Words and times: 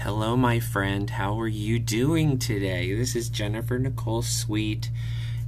Hello, 0.00 0.36
my 0.36 0.60
friend. 0.60 1.08
How 1.08 1.40
are 1.40 1.48
you 1.48 1.78
doing 1.78 2.38
today? 2.38 2.94
This 2.94 3.16
is 3.16 3.30
Jennifer 3.30 3.78
Nicole 3.78 4.20
Sweet, 4.20 4.90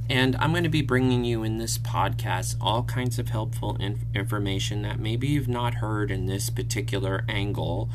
and 0.08 0.34
I'm 0.36 0.52
going 0.52 0.62
to 0.62 0.70
be 0.70 0.80
bringing 0.80 1.22
you 1.22 1.42
in 1.42 1.58
this 1.58 1.76
podcast 1.76 2.56
all 2.58 2.82
kinds 2.84 3.18
of 3.18 3.28
helpful 3.28 3.76
inf- 3.76 4.06
information 4.14 4.80
that 4.82 4.98
maybe 4.98 5.28
you've 5.28 5.48
not 5.48 5.74
heard 5.74 6.10
in 6.10 6.24
this 6.24 6.48
particular 6.48 7.26
angle 7.28 7.90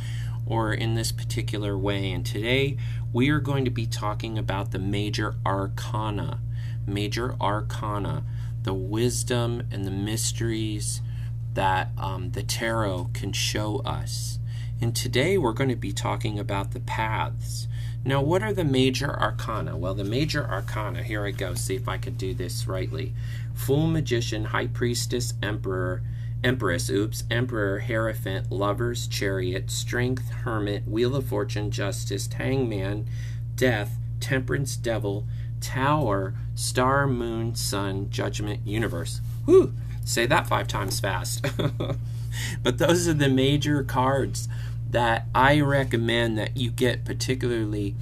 or 0.45 0.71
in 0.71 0.93
this 0.93 1.11
particular 1.11 1.75
way. 1.75 2.11
And 2.11 2.23
today 2.23 2.77
we 3.11 3.29
are 3.29 3.39
going 3.39 3.65
to 3.65 3.71
be 3.71 3.87
talking 3.87 4.37
about 4.37 4.69
the 4.71 4.79
major 4.79 5.35
arcana. 5.43 6.39
Major 6.85 7.35
arcana, 7.41 8.23
the 8.61 8.75
wisdom 8.75 9.63
and 9.71 9.85
the 9.85 9.91
mysteries 9.91 11.01
that 11.55 11.89
um, 11.97 12.29
the 12.31 12.43
tarot 12.43 13.09
can 13.15 13.33
show 13.33 13.79
us. 13.79 14.37
And 14.83 14.93
today 14.93 15.37
we're 15.37 15.53
going 15.53 15.69
to 15.69 15.77
be 15.77 15.93
talking 15.93 16.37
about 16.37 16.71
the 16.71 16.81
paths. 16.81 17.69
Now, 18.03 18.21
what 18.21 18.43
are 18.43 18.51
the 18.51 18.65
major 18.65 19.17
arcana? 19.17 19.77
Well, 19.77 19.93
the 19.93 20.03
major 20.03 20.45
arcana, 20.45 21.03
here 21.03 21.25
I 21.25 21.31
go, 21.31 21.53
see 21.53 21.75
if 21.75 21.87
I 21.87 21.97
could 21.97 22.17
do 22.17 22.33
this 22.33 22.67
rightly. 22.67 23.13
Fool, 23.53 23.87
magician, 23.87 24.43
high 24.43 24.67
priestess, 24.67 25.35
emperor, 25.41 26.03
empress, 26.43 26.89
oops, 26.89 27.23
emperor, 27.31 27.79
hierophant, 27.79 28.51
lovers, 28.51 29.07
chariot, 29.07 29.71
strength, 29.71 30.29
hermit, 30.29 30.85
wheel 30.85 31.15
of 31.15 31.27
fortune, 31.27 31.71
justice, 31.71 32.27
hangman, 32.33 33.07
death, 33.55 33.95
temperance, 34.19 34.75
devil, 34.75 35.25
tower, 35.61 36.33
star, 36.55 37.07
moon, 37.07 37.55
sun, 37.55 38.09
judgment, 38.09 38.67
universe. 38.67 39.21
Whew! 39.45 39.73
Say 40.03 40.25
that 40.25 40.47
five 40.47 40.67
times 40.67 40.99
fast. 40.99 41.45
but 42.63 42.79
those 42.79 43.07
are 43.07 43.13
the 43.13 43.29
major 43.29 43.81
cards 43.81 44.49
that 44.93 45.25
I 45.33 45.59
recommend 45.59 46.37
that 46.37 46.55
you 46.55 46.69
get 46.69 47.03
particularly 47.03 47.95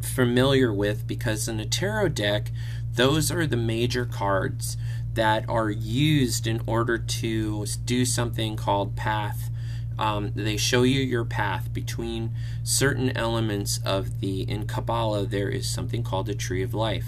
familiar 0.00 0.72
with 0.72 1.04
because 1.06 1.48
in 1.48 1.58
a 1.58 1.66
tarot 1.66 2.10
deck, 2.10 2.52
those 2.94 3.30
are 3.32 3.44
the 3.44 3.56
major 3.56 4.06
cards 4.06 4.76
that 5.14 5.44
are 5.48 5.68
used 5.68 6.46
in 6.46 6.62
order 6.64 6.96
to 6.96 7.66
do 7.84 8.04
something 8.04 8.54
called 8.54 8.94
path. 8.94 9.50
Um, 9.98 10.30
they 10.36 10.56
show 10.56 10.84
you 10.84 11.00
your 11.00 11.24
path 11.24 11.72
between 11.72 12.30
certain 12.62 13.16
elements 13.16 13.80
of 13.84 14.20
the. 14.20 14.42
In 14.42 14.66
Kabbalah, 14.66 15.26
there 15.26 15.48
is 15.48 15.68
something 15.68 16.04
called 16.04 16.26
the 16.26 16.34
Tree 16.34 16.62
of 16.62 16.74
Life, 16.74 17.06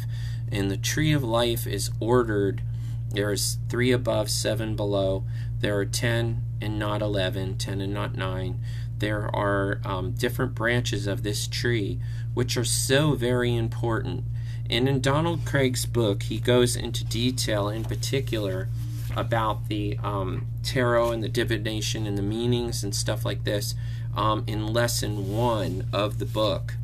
and 0.51 0.71
the 0.71 0.77
Tree 0.77 1.13
of 1.13 1.23
Life 1.23 1.67
is 1.67 1.91
ordered. 2.01 2.63
There's 3.11 3.59
three 3.69 3.93
above, 3.93 4.31
seven 4.31 4.75
below. 4.75 5.25
There 5.61 5.79
are 5.79 5.85
ten 5.85 6.43
and 6.61 6.79
not 6.79 7.03
11, 7.03 7.59
10 7.59 7.81
and 7.81 7.95
not 7.95 8.17
nine 8.17 8.59
there 9.01 9.35
are 9.35 9.81
um, 9.85 10.13
different 10.13 10.55
branches 10.55 11.07
of 11.07 11.23
this 11.23 11.47
tree 11.47 12.01
which 12.35 12.57
are 12.57 12.65
so 12.65 13.15
very 13.15 13.55
important. 13.55 14.25
And 14.71 14.89
in 14.89 15.01
Donald 15.01 15.45
Kraig's 15.45 15.87
book, 15.87 16.25
he 16.25 16.39
goes 16.39 16.77
into 16.77 17.05
detail 17.05 17.69
in 17.69 17.85
particular 17.85 18.69
about 19.17 19.69
the 19.69 19.99
um, 20.03 20.47
tarot 20.63 21.11
and 21.13 21.23
the 21.23 21.29
divination 21.29 22.07
and 22.07 22.17
the 22.17 22.23
meanings 22.23 22.85
and 22.85 22.95
stuff 22.95 23.25
like 23.25 23.45
this 23.45 23.75
um, 24.15 24.45
in 24.47 24.73
lesson 24.73 25.35
one 25.35 25.87
of 25.93 26.19
the 26.19 26.27
book. 26.27 26.75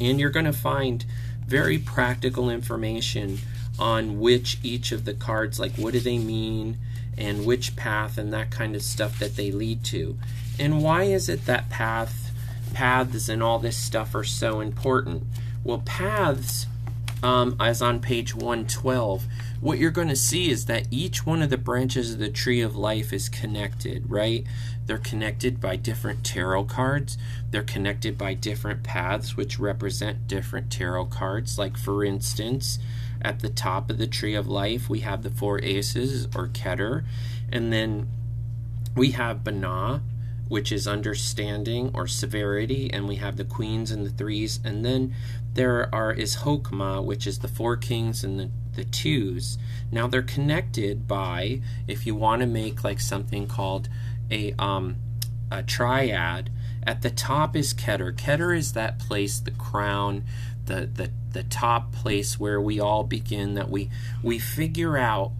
And 0.00 0.18
you're 0.18 0.30
going 0.30 0.46
to 0.46 0.52
find 0.52 1.04
very 1.46 1.78
practical 1.78 2.50
information 2.50 3.38
on 3.78 4.20
which 4.20 4.58
each 4.62 4.92
of 4.92 5.04
the 5.04 5.14
cards, 5.14 5.58
like 5.58 5.72
what 5.76 5.92
do 5.92 6.00
they 6.00 6.18
mean, 6.18 6.78
and 7.16 7.44
which 7.44 7.76
path 7.76 8.18
and 8.18 8.32
that 8.32 8.50
kind 8.50 8.74
of 8.74 8.82
stuff 8.82 9.18
that 9.18 9.36
they 9.36 9.50
lead 9.50 9.84
to. 9.84 10.18
And 10.60 10.82
why 10.82 11.04
is 11.04 11.30
it 11.30 11.46
that 11.46 11.70
path, 11.70 12.32
paths 12.74 13.30
and 13.30 13.42
all 13.42 13.58
this 13.58 13.78
stuff 13.78 14.14
are 14.14 14.24
so 14.24 14.60
important? 14.60 15.24
Well, 15.64 15.82
paths, 15.86 16.66
um, 17.22 17.56
as 17.58 17.80
on 17.80 18.00
page 18.00 18.34
112, 18.34 19.24
what 19.62 19.78
you're 19.78 19.90
going 19.90 20.08
to 20.08 20.16
see 20.16 20.50
is 20.50 20.66
that 20.66 20.86
each 20.90 21.24
one 21.24 21.40
of 21.40 21.48
the 21.48 21.56
branches 21.56 22.12
of 22.12 22.18
the 22.18 22.28
tree 22.28 22.60
of 22.60 22.76
life 22.76 23.10
is 23.10 23.30
connected, 23.30 24.10
right? 24.10 24.44
They're 24.84 24.98
connected 24.98 25.62
by 25.62 25.76
different 25.76 26.24
tarot 26.24 26.64
cards. 26.64 27.16
They're 27.50 27.62
connected 27.62 28.18
by 28.18 28.34
different 28.34 28.82
paths, 28.82 29.38
which 29.38 29.58
represent 29.58 30.28
different 30.28 30.70
tarot 30.70 31.06
cards. 31.06 31.58
Like, 31.58 31.78
for 31.78 32.04
instance, 32.04 32.78
at 33.22 33.40
the 33.40 33.48
top 33.48 33.88
of 33.88 33.96
the 33.96 34.06
tree 34.06 34.34
of 34.34 34.46
life, 34.46 34.90
we 34.90 35.00
have 35.00 35.22
the 35.22 35.30
four 35.30 35.62
aces 35.62 36.26
or 36.34 36.48
Keter, 36.48 37.04
and 37.50 37.72
then 37.72 38.08
we 38.94 39.12
have 39.12 39.38
Binah, 39.38 40.00
which 40.50 40.72
is 40.72 40.88
understanding 40.88 41.92
or 41.94 42.08
severity, 42.08 42.90
and 42.92 43.06
we 43.06 43.14
have 43.14 43.36
the 43.36 43.44
queens 43.44 43.92
and 43.92 44.04
the 44.04 44.10
threes, 44.10 44.58
and 44.64 44.84
then 44.84 45.14
there 45.54 45.88
are 45.94 46.12
is 46.12 46.38
Hokmah, 46.38 47.04
which 47.04 47.24
is 47.24 47.38
the 47.38 47.46
four 47.46 47.76
kings 47.76 48.24
and 48.24 48.40
the, 48.40 48.50
the 48.74 48.82
twos. 48.82 49.58
Now 49.92 50.08
they're 50.08 50.22
connected 50.22 51.06
by 51.06 51.60
if 51.86 52.04
you 52.04 52.16
want 52.16 52.40
to 52.40 52.48
make 52.48 52.82
like 52.82 52.98
something 52.98 53.46
called 53.46 53.88
a 54.28 54.52
um 54.58 54.96
a 55.52 55.62
triad. 55.62 56.50
At 56.84 57.02
the 57.02 57.10
top 57.10 57.54
is 57.54 57.72
Keter. 57.72 58.12
Keter 58.12 58.56
is 58.56 58.72
that 58.72 58.98
place, 58.98 59.38
the 59.38 59.52
crown, 59.52 60.24
the 60.66 60.90
the 60.92 61.12
the 61.30 61.44
top 61.44 61.92
place 61.92 62.40
where 62.40 62.60
we 62.60 62.80
all 62.80 63.04
begin. 63.04 63.54
That 63.54 63.70
we 63.70 63.88
we 64.20 64.40
figure 64.40 64.96
out 64.96 65.30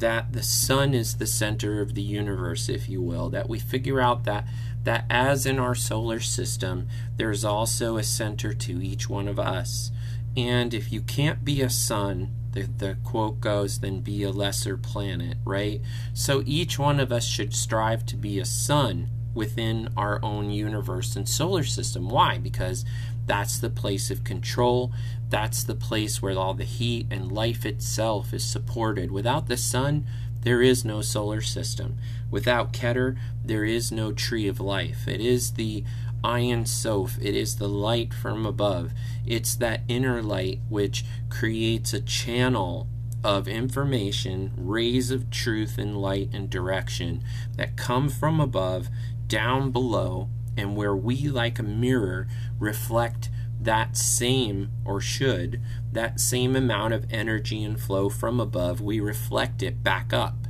that 0.00 0.32
the 0.32 0.42
sun 0.42 0.94
is 0.94 1.16
the 1.16 1.26
center 1.26 1.80
of 1.80 1.94
the 1.94 2.02
universe, 2.02 2.68
if 2.68 2.88
you 2.88 3.00
will, 3.00 3.30
that 3.30 3.48
we 3.48 3.58
figure 3.58 4.00
out 4.00 4.24
that 4.24 4.46
that 4.82 5.04
as 5.10 5.44
in 5.44 5.58
our 5.58 5.74
solar 5.74 6.20
system, 6.20 6.88
there's 7.16 7.44
also 7.44 7.96
a 7.96 8.02
center 8.02 8.54
to 8.54 8.82
each 8.82 9.10
one 9.10 9.28
of 9.28 9.38
us. 9.38 9.90
And 10.36 10.72
if 10.72 10.90
you 10.90 11.02
can't 11.02 11.44
be 11.44 11.60
a 11.60 11.68
sun, 11.68 12.30
the, 12.52 12.62
the 12.62 12.96
quote 13.04 13.40
goes, 13.40 13.80
then 13.80 14.00
be 14.00 14.22
a 14.22 14.30
lesser 14.30 14.78
planet, 14.78 15.36
right? 15.44 15.82
So 16.14 16.42
each 16.46 16.78
one 16.78 16.98
of 16.98 17.12
us 17.12 17.26
should 17.26 17.54
strive 17.54 18.06
to 18.06 18.16
be 18.16 18.38
a 18.38 18.44
sun 18.46 19.10
within 19.34 19.90
our 19.96 20.18
own 20.24 20.50
universe 20.50 21.14
and 21.14 21.28
solar 21.28 21.64
system. 21.64 22.08
Why? 22.08 22.38
Because 22.38 22.84
that's 23.26 23.58
the 23.58 23.70
place 23.70 24.10
of 24.10 24.24
control. 24.24 24.92
That's 25.30 25.62
the 25.62 25.76
place 25.76 26.20
where 26.20 26.36
all 26.36 26.54
the 26.54 26.64
heat 26.64 27.06
and 27.10 27.30
life 27.30 27.64
itself 27.64 28.34
is 28.34 28.44
supported. 28.44 29.12
Without 29.12 29.46
the 29.46 29.56
sun, 29.56 30.04
there 30.42 30.60
is 30.60 30.84
no 30.84 31.02
solar 31.02 31.40
system. 31.40 31.98
Without 32.30 32.72
Keter, 32.72 33.16
there 33.44 33.64
is 33.64 33.92
no 33.92 34.10
tree 34.10 34.48
of 34.48 34.58
life. 34.58 35.06
It 35.06 35.20
is 35.20 35.52
the 35.52 35.84
Ein 36.24 36.66
Sof. 36.66 37.16
It 37.20 37.36
is 37.36 37.56
the 37.56 37.68
light 37.68 38.12
from 38.12 38.44
above. 38.44 38.92
It's 39.24 39.54
that 39.56 39.82
inner 39.86 40.20
light 40.20 40.60
which 40.68 41.04
creates 41.28 41.94
a 41.94 42.00
channel 42.00 42.88
of 43.22 43.46
information, 43.46 44.52
rays 44.56 45.10
of 45.10 45.30
truth 45.30 45.78
and 45.78 45.96
light 45.96 46.30
and 46.32 46.50
direction 46.50 47.22
that 47.56 47.76
come 47.76 48.08
from 48.08 48.40
above 48.40 48.88
down 49.28 49.70
below, 49.70 50.28
and 50.56 50.76
where 50.76 50.96
we, 50.96 51.28
like 51.28 51.58
a 51.58 51.62
mirror, 51.62 52.26
reflect 52.58 53.30
that 53.60 53.96
same, 53.96 54.70
or 54.84 55.00
should, 55.00 55.60
that 55.92 56.18
same 56.18 56.56
amount 56.56 56.94
of 56.94 57.06
energy 57.10 57.62
and 57.62 57.78
flow 57.78 58.08
from 58.08 58.40
above, 58.40 58.80
we 58.80 59.00
reflect 59.00 59.62
it 59.62 59.82
back 59.82 60.12
up 60.12 60.46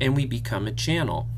and 0.00 0.16
we 0.16 0.26
become 0.26 0.66
a 0.66 0.72
channel. 0.72 1.28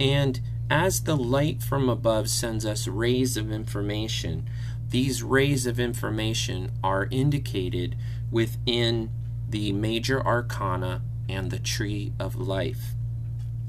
And 0.00 0.40
as 0.68 1.02
the 1.02 1.16
light 1.16 1.62
from 1.62 1.88
above 1.88 2.28
sends 2.28 2.66
us 2.66 2.88
rays 2.88 3.36
of 3.36 3.52
information, 3.52 4.48
these 4.90 5.22
rays 5.22 5.66
of 5.66 5.78
information 5.78 6.72
are 6.82 7.08
indicated 7.10 7.96
within 8.30 9.10
the 9.48 9.72
major 9.72 10.24
arcana 10.24 11.02
and 11.28 11.50
the 11.50 11.58
tree 11.58 12.12
of 12.18 12.34
life. 12.36 12.94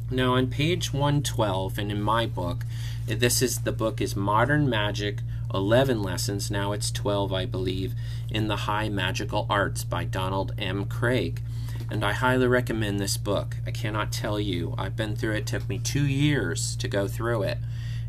Now, 0.09 0.35
on 0.35 0.47
page 0.47 0.93
112, 0.93 1.77
and 1.77 1.91
in 1.91 2.01
my 2.01 2.25
book, 2.25 2.65
this 3.05 3.41
is 3.41 3.59
the 3.59 3.71
book 3.71 3.99
is 3.99 4.15
Modern 4.15 4.67
Magick 4.67 5.19
11 5.53 6.01
lessons, 6.01 6.51
now 6.51 6.71
it's 6.71 6.91
12, 6.91 7.31
I 7.33 7.45
believe, 7.45 7.93
in 8.29 8.47
the 8.47 8.55
High 8.55 8.89
Magickal 8.89 9.45
Arts 9.49 9.83
by 9.83 10.03
Donald 10.03 10.53
M. 10.57 10.85
Kraig. 10.85 11.41
And 11.89 12.03
I 12.03 12.13
highly 12.13 12.47
recommend 12.47 12.99
this 12.99 13.17
book. 13.17 13.57
I 13.65 13.71
cannot 13.71 14.11
tell 14.11 14.39
you. 14.39 14.75
I've 14.77 14.95
been 14.95 15.15
through 15.15 15.35
it. 15.35 15.39
it 15.39 15.47
took 15.47 15.69
me 15.69 15.79
two 15.79 16.05
years 16.05 16.75
to 16.77 16.87
go 16.87 17.07
through 17.07 17.43
it. 17.43 17.57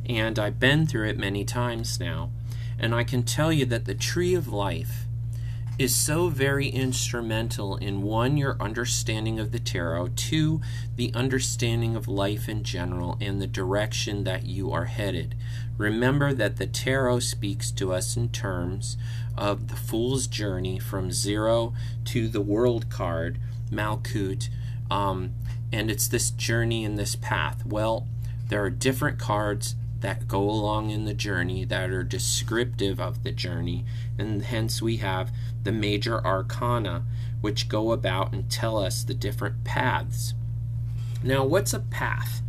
And 0.09 0.39
I've 0.39 0.59
been 0.59 0.87
through 0.87 1.09
it 1.09 1.19
many 1.19 1.45
times 1.45 2.01
now. 2.01 2.31
And 2.79 2.95
I 2.95 3.05
can 3.05 3.23
tell 3.23 3.53
you 3.53 3.67
that 3.67 3.85
the 3.85 3.95
Tree 3.95 4.35
of 4.35 4.49
Life 4.49 5.07
is 5.79 5.95
so 5.95 6.29
very 6.29 6.69
instrumental 6.69 7.77
in 7.77 8.03
one, 8.03 8.37
your 8.37 8.57
understanding 8.61 9.39
of 9.39 9.53
the 9.53 9.61
tarot, 9.61 10.09
two, 10.17 10.61
the 10.97 11.13
understanding 11.15 11.95
of 11.95 12.09
life 12.09 12.49
in 12.49 12.65
general 12.65 13.17
and 13.21 13.41
the 13.41 13.47
direction 13.47 14.25
that 14.25 14.45
you 14.45 14.73
are 14.73 14.87
headed. 14.87 15.37
Remember 15.77 16.35
that 16.35 16.57
the 16.57 16.67
tarot 16.67 17.21
speaks 17.21 17.71
to 17.71 17.93
us 17.93 18.17
in 18.17 18.29
terms 18.31 18.97
of 19.37 19.69
the 19.69 19.77
fool's 19.77 20.27
journey 20.27 20.81
from 20.81 21.13
zero 21.13 21.73
to 22.07 22.27
the 22.27 22.41
world 22.41 22.91
card, 22.91 23.39
Malkut, 23.71 24.49
um, 24.91 25.33
and 25.73 25.91
it's 25.91 26.09
this 26.09 26.31
journey 26.31 26.85
and 26.85 26.99
this 26.99 27.15
path. 27.15 27.65
Well, 27.65 28.09
there 28.49 28.65
are 28.65 28.71
different 28.71 29.21
cards 29.21 29.77
that 30.01 30.29
go 30.29 30.41
along 30.43 30.91
in 30.91 31.05
the 31.05 31.15
journey 31.15 31.65
that 31.65 31.91
are 31.91 32.05
descriptive 32.05 33.01
of 33.01 33.23
the 33.23 33.33
journey, 33.33 33.85
and 34.17 34.43
hence 34.43 34.81
we 34.81 34.99
have 34.99 35.31
the 35.69 35.73
major 35.73 36.25
arcana, 36.25 37.05
which 37.43 37.69
go 37.69 37.93
about 37.93 38.33
and 38.33 38.51
tell 38.51 38.79
us 38.79 39.05
the 39.05 39.13
different 39.13 39.65
paths. 39.65 40.33
Now, 41.23 41.45
what's 41.45 41.75
a 41.75 41.81
path? 41.81 42.41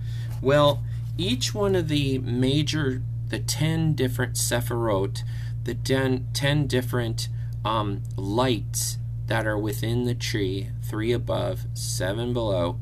Well, 0.42 0.86
each 1.18 1.54
one 1.54 1.76
of 1.76 1.90
the 1.90 2.20
major, 2.20 3.02
the 3.28 3.40
10 3.40 3.94
different 3.94 4.36
sephirot, 4.36 5.24
the 5.66 5.74
10, 5.74 6.28
10 6.32 6.68
different 6.68 7.28
um, 7.66 8.04
lights 8.16 9.00
that 9.28 9.46
are 9.46 9.58
within 9.58 10.06
the 10.06 10.16
tree, 10.16 10.70
three 10.82 11.12
above, 11.12 11.66
seven 11.74 12.32
below, 12.32 12.80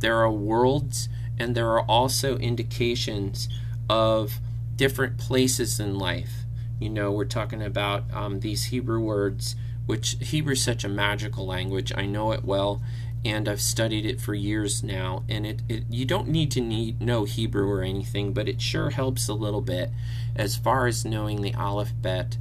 there 0.00 0.16
are 0.16 0.32
worlds 0.32 1.08
and 1.38 1.54
there 1.54 1.70
are 1.70 1.82
also 1.82 2.38
indications 2.38 3.48
of 3.88 4.40
different 4.74 5.16
places 5.16 5.78
in 5.78 5.96
life. 5.96 6.44
You 6.80 6.90
know, 6.90 7.12
we're 7.12 7.24
talking 7.24 7.62
about 7.62 8.12
um, 8.12 8.40
these 8.40 8.64
Hebrew 8.64 8.98
words, 8.98 9.54
which 9.86 10.16
Hebrew 10.20 10.52
is 10.52 10.62
such 10.62 10.84
a 10.84 10.88
magical 10.88 11.46
language. 11.46 11.92
I 11.96 12.06
know 12.06 12.32
it 12.32 12.44
well, 12.44 12.82
and 13.24 13.48
I've 13.48 13.60
studied 13.60 14.06
it 14.06 14.20
for 14.20 14.34
years 14.34 14.82
now. 14.82 15.24
And 15.28 15.46
it, 15.46 15.62
it 15.68 15.84
you 15.88 16.04
don't 16.04 16.28
need 16.28 16.50
to 16.52 16.60
need 16.60 17.00
know 17.00 17.24
Hebrew 17.24 17.68
or 17.68 17.82
anything, 17.82 18.32
but 18.32 18.48
it 18.48 18.60
sure 18.60 18.90
helps 18.90 19.28
a 19.28 19.34
little 19.34 19.62
bit 19.62 19.90
as 20.34 20.56
far 20.56 20.86
as 20.86 21.04
knowing 21.04 21.42
the 21.42 21.54
alphabet 21.54 22.36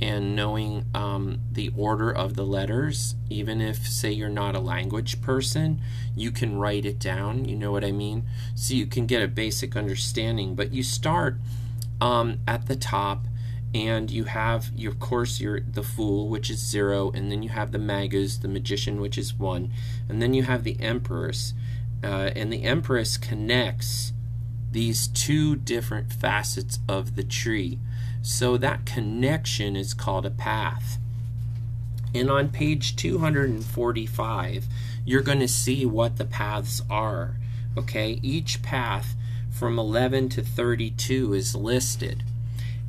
and 0.00 0.34
knowing 0.34 0.86
um, 0.94 1.40
the 1.52 1.70
order 1.76 2.10
of 2.10 2.34
the 2.34 2.44
letters, 2.44 3.16
even 3.28 3.60
if, 3.60 3.86
say, 3.86 4.10
you're 4.10 4.30
not 4.30 4.56
a 4.56 4.60
language 4.60 5.20
person, 5.20 5.80
you 6.16 6.30
can 6.30 6.56
write 6.58 6.86
it 6.86 6.98
down. 6.98 7.44
You 7.44 7.54
know 7.56 7.70
what 7.70 7.84
I 7.84 7.92
mean? 7.92 8.24
So 8.54 8.72
you 8.72 8.86
can 8.86 9.04
get 9.04 9.22
a 9.22 9.28
basic 9.28 9.76
understanding. 9.76 10.54
But 10.54 10.72
you 10.72 10.82
start 10.82 11.36
um, 12.00 12.38
at 12.48 12.66
the 12.66 12.76
top, 12.76 13.26
and 13.74 14.10
you 14.10 14.24
have, 14.24 14.70
your, 14.74 14.92
of 14.92 14.98
course, 14.98 15.40
your 15.40 15.60
the 15.60 15.82
fool, 15.82 16.28
which 16.28 16.50
is 16.50 16.58
zero, 16.58 17.10
and 17.12 17.30
then 17.30 17.42
you 17.42 17.50
have 17.50 17.72
the 17.72 17.78
magus, 17.78 18.38
the 18.38 18.48
magician, 18.48 19.00
which 19.00 19.16
is 19.16 19.34
one, 19.34 19.70
and 20.08 20.20
then 20.20 20.34
you 20.34 20.42
have 20.42 20.64
the 20.64 20.80
empress, 20.80 21.54
uh, 22.02 22.30
and 22.34 22.52
the 22.52 22.64
empress 22.64 23.16
connects 23.16 24.12
these 24.72 25.08
two 25.08 25.56
different 25.56 26.12
facets 26.12 26.78
of 26.88 27.16
the 27.16 27.24
tree. 27.24 27.78
So 28.22 28.56
that 28.56 28.86
connection 28.86 29.76
is 29.76 29.94
called 29.94 30.26
a 30.26 30.30
path. 30.30 30.98
And 32.14 32.30
on 32.30 32.48
page 32.48 32.96
245, 32.96 34.66
you're 35.04 35.22
going 35.22 35.38
to 35.38 35.48
see 35.48 35.86
what 35.86 36.16
the 36.16 36.24
paths 36.24 36.82
are. 36.90 37.36
Okay, 37.76 38.18
each 38.22 38.62
path 38.62 39.14
from 39.50 39.78
11 39.78 40.28
to 40.30 40.42
32 40.42 41.34
is 41.34 41.54
listed. 41.54 42.24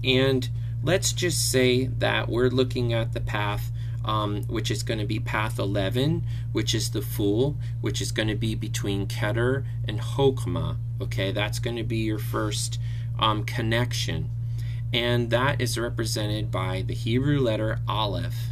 And 0.04 0.50
let's 0.84 1.14
just 1.14 1.52
say 1.52 1.86
that 1.86 2.30
we're 2.30 2.50
looking 2.50 2.94
at 2.94 3.14
the 3.14 3.22
path 3.22 3.72
um, 4.04 4.44
which 4.44 4.72
is 4.72 4.84
going 4.84 5.00
to 5.00 5.06
be 5.06 5.20
path 5.20 5.60
11, 5.60 6.24
which 6.52 6.74
is 6.74 6.92
the 6.92 7.02
Fool, 7.02 7.58
which 7.82 8.02
is 8.02 8.12
going 8.12 8.28
to 8.28 8.36
be 8.36 8.56
between 8.56 9.08
Keter 9.08 9.64
and 9.88 10.00
Hokmah. 10.00 10.78
Okay, 11.02 11.32
that's 11.32 11.60
going 11.60 11.76
to 11.76 11.84
be 11.84 11.98
your 11.98 12.20
first 12.20 12.80
um, 13.20 13.44
connection. 13.44 14.30
And 14.94 15.30
that 15.30 15.62
is 15.62 15.78
represented 15.78 16.52
by 16.52 16.84
the 16.86 16.94
Hebrew 16.94 17.40
letter 17.40 17.80
Aleph. 17.88 18.50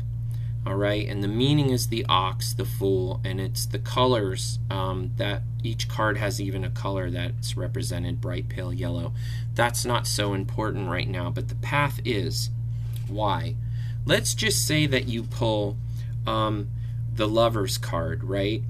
All 0.66 0.75
right, 0.75 1.08
and 1.08 1.24
the 1.24 1.28
meaning 1.28 1.70
is 1.70 1.88
the 1.88 2.06
ox, 2.08 2.54
the 2.54 2.66
fool, 2.66 3.22
and 3.24 3.40
it's 3.40 3.66
the 3.66 3.80
colors 3.80 4.60
um, 4.70 5.12
that 5.16 5.42
each 5.64 5.88
card 5.88 6.18
has 6.18 6.40
even 6.40 6.64
a 6.64 6.70
color 6.70 7.10
that's 7.10 7.58
represented 7.58 8.22
bright 8.22 8.50
pale 8.50 8.74
yellow. 8.74 9.14
That's 9.60 9.84
not 9.84 10.08
so 10.08 10.34
important 10.34 10.88
right 10.88 11.10
now, 11.10 11.30
but 11.30 11.50
the 11.50 11.56
path 11.56 12.00
is. 12.06 12.50
Why? 13.10 13.56
Let's 14.06 14.34
just 14.34 14.66
say 14.66 14.86
that 14.86 15.10
you 15.10 15.24
pull 15.24 15.76
um, 16.26 16.70
the 17.14 17.28
lover's 17.28 17.78
card, 17.78 18.24
right? 18.24 18.64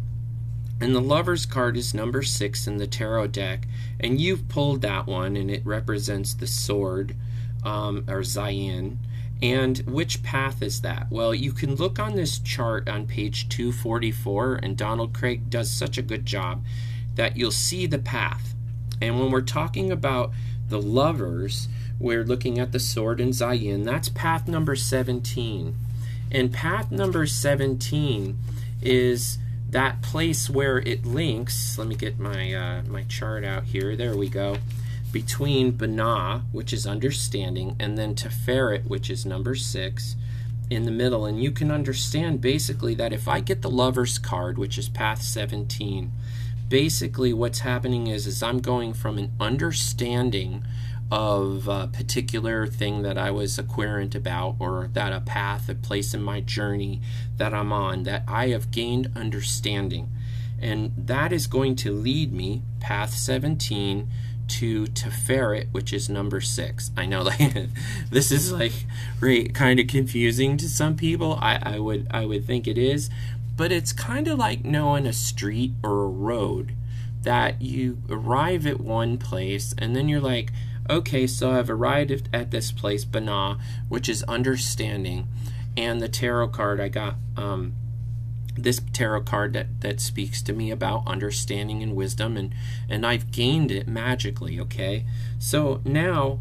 And 0.81 0.95
the 0.95 0.99
lover's 0.99 1.45
card 1.45 1.77
is 1.77 1.93
number 1.93 2.23
six 2.23 2.65
in 2.65 2.77
the 2.77 2.87
tarot 2.87 3.27
deck, 3.27 3.67
and 3.99 4.19
you've 4.19 4.49
pulled 4.49 4.81
that 4.81 5.05
one, 5.05 5.37
and 5.37 5.51
it 5.51 5.63
represents 5.63 6.33
the 6.33 6.47
sword 6.47 7.15
um, 7.63 8.03
or 8.07 8.21
Zayin. 8.21 8.97
And 9.43 9.77
which 9.85 10.23
path 10.23 10.63
is 10.63 10.81
that? 10.81 11.05
Well, 11.11 11.35
you 11.35 11.51
can 11.51 11.75
look 11.75 11.99
on 11.99 12.15
this 12.15 12.39
chart 12.39 12.89
on 12.89 13.05
page 13.05 13.47
244, 13.49 14.55
and 14.63 14.75
Donald 14.75 15.13
Kraig 15.13 15.51
does 15.51 15.69
such 15.69 15.99
a 15.99 16.01
good 16.01 16.25
job 16.25 16.65
that 17.13 17.37
you'll 17.37 17.51
see 17.51 17.85
the 17.85 17.99
path. 17.99 18.55
And 18.99 19.19
when 19.19 19.29
we're 19.29 19.41
talking 19.41 19.91
about 19.91 20.31
the 20.69 20.81
lovers, 20.81 21.67
we're 21.99 22.23
looking 22.23 22.59
at 22.59 22.71
the 22.71 22.79
sword 22.79 23.19
in 23.19 23.29
Zayin. 23.29 23.83
That's 23.83 24.09
path 24.09 24.47
number 24.47 24.75
17. 24.75 25.75
And 26.31 26.53
path 26.53 26.91
number 26.91 27.25
17 27.25 28.37
is 28.81 29.37
that 29.69 30.01
place 30.01 30.49
where 30.49 30.79
it 30.79 31.05
links. 31.05 31.77
Let 31.77 31.87
me 31.87 31.95
get 31.95 32.19
my 32.19 32.53
uh, 32.53 32.81
my 32.83 33.03
chart 33.03 33.43
out 33.43 33.65
here. 33.65 33.95
There 33.95 34.15
we 34.15 34.29
go. 34.29 34.57
Between 35.11 35.73
Binah, 35.73 36.43
which 36.51 36.71
is 36.71 36.85
understanding, 36.85 37.75
and 37.79 37.97
then 37.97 38.13
Tiferet, 38.13 38.85
which 38.85 39.09
is 39.09 39.25
number 39.25 39.55
six, 39.55 40.15
in 40.69 40.85
the 40.85 40.91
middle. 40.91 41.25
And 41.25 41.41
you 41.41 41.51
can 41.51 41.71
understand 41.71 42.41
basically 42.41 42.93
that 42.95 43.13
if 43.13 43.27
I 43.27 43.39
get 43.39 43.61
the 43.61 43.71
Lover's 43.71 44.19
card, 44.19 44.57
which 44.57 44.77
is 44.77 44.87
path 44.87 45.21
17, 45.21 46.11
basically 46.69 47.33
what's 47.33 47.59
happening 47.59 48.07
is, 48.07 48.27
is 48.27 48.41
I'm 48.41 48.59
going 48.59 48.93
from 48.93 49.17
an 49.17 49.33
understanding 49.39 50.63
of 51.11 51.67
a 51.67 51.87
particular 51.87 52.67
thing 52.67 53.01
that 53.01 53.17
I 53.17 53.31
was 53.31 53.57
a 53.57 53.63
querent 53.63 54.13
about, 54.13 54.57
or 54.59 54.89
that 54.93 55.11
a 55.11 55.21
path, 55.21 55.67
a 55.67 55.75
place 55.75 56.13
in 56.13 56.21
my 56.21 56.39
journey 56.39 57.01
that 57.37 57.53
I'm 57.53 57.73
on, 57.73 58.03
that 58.03 58.23
I 58.27 58.49
have 58.49 58.69
gained 58.69 59.11
understanding. 59.15 60.09
And 60.61 60.91
that 60.95 61.33
is 61.33 61.47
going 61.47 61.75
to 61.77 61.91
lead 61.91 62.31
me, 62.31 62.61
path 62.79 63.13
17, 63.13 64.07
to 64.49 64.85
Tiferet, 64.87 65.71
which 65.71 65.93
is 65.93 66.09
number 66.09 66.41
six. 66.41 66.91
I 66.97 67.05
know 67.05 67.21
like 67.23 67.53
this 68.11 68.31
is 68.31 68.51
like 68.51 68.73
right, 69.19 69.53
kind 69.53 69.79
of 69.79 69.87
confusing 69.87 70.57
to 70.57 70.67
some 70.67 70.95
people. 70.95 71.37
I, 71.41 71.59
I 71.61 71.79
would 71.79 72.07
I 72.11 72.25
would 72.25 72.45
think 72.45 72.67
it 72.67 72.77
is, 72.77 73.09
but 73.59 73.73
it's 73.73 73.91
kind 73.91 74.29
of 74.29 74.39
like 74.39 74.63
knowing 74.63 75.05
a 75.05 75.11
street 75.11 75.73
or 75.83 76.03
a 76.03 76.07
road 76.07 76.71
that 77.23 77.61
you 77.61 77.97
arrive 78.09 78.65
at 78.65 78.79
one 78.79 79.17
place 79.17 79.75
and 79.77 79.93
then 79.93 80.07
you're 80.07 80.21
like, 80.21 80.49
okay, 80.89 81.27
so 81.27 81.51
I've 81.51 81.69
arrived 81.69 82.29
at 82.31 82.51
this 82.51 82.71
place, 82.71 83.03
Binah, 83.03 83.59
which 83.89 84.07
is 84.07 84.23
understanding, 84.23 85.27
and 85.75 85.99
the 85.99 86.07
tarot 86.07 86.47
card 86.47 86.79
I 86.79 86.87
got, 86.87 87.15
um, 87.35 87.73
this 88.55 88.79
tarot 88.93 89.23
card 89.23 89.51
that, 89.51 89.81
that 89.81 89.99
speaks 89.99 90.41
to 90.43 90.53
me 90.53 90.71
about 90.71 91.05
understanding 91.05 91.83
and 91.83 91.97
wisdom, 91.97 92.37
and, 92.37 92.55
and 92.87 93.05
I've 93.05 93.29
gained 93.29 93.71
it 93.71 93.89
magically, 93.89 94.57
okay? 94.57 95.03
So 95.37 95.81
now 95.83 96.39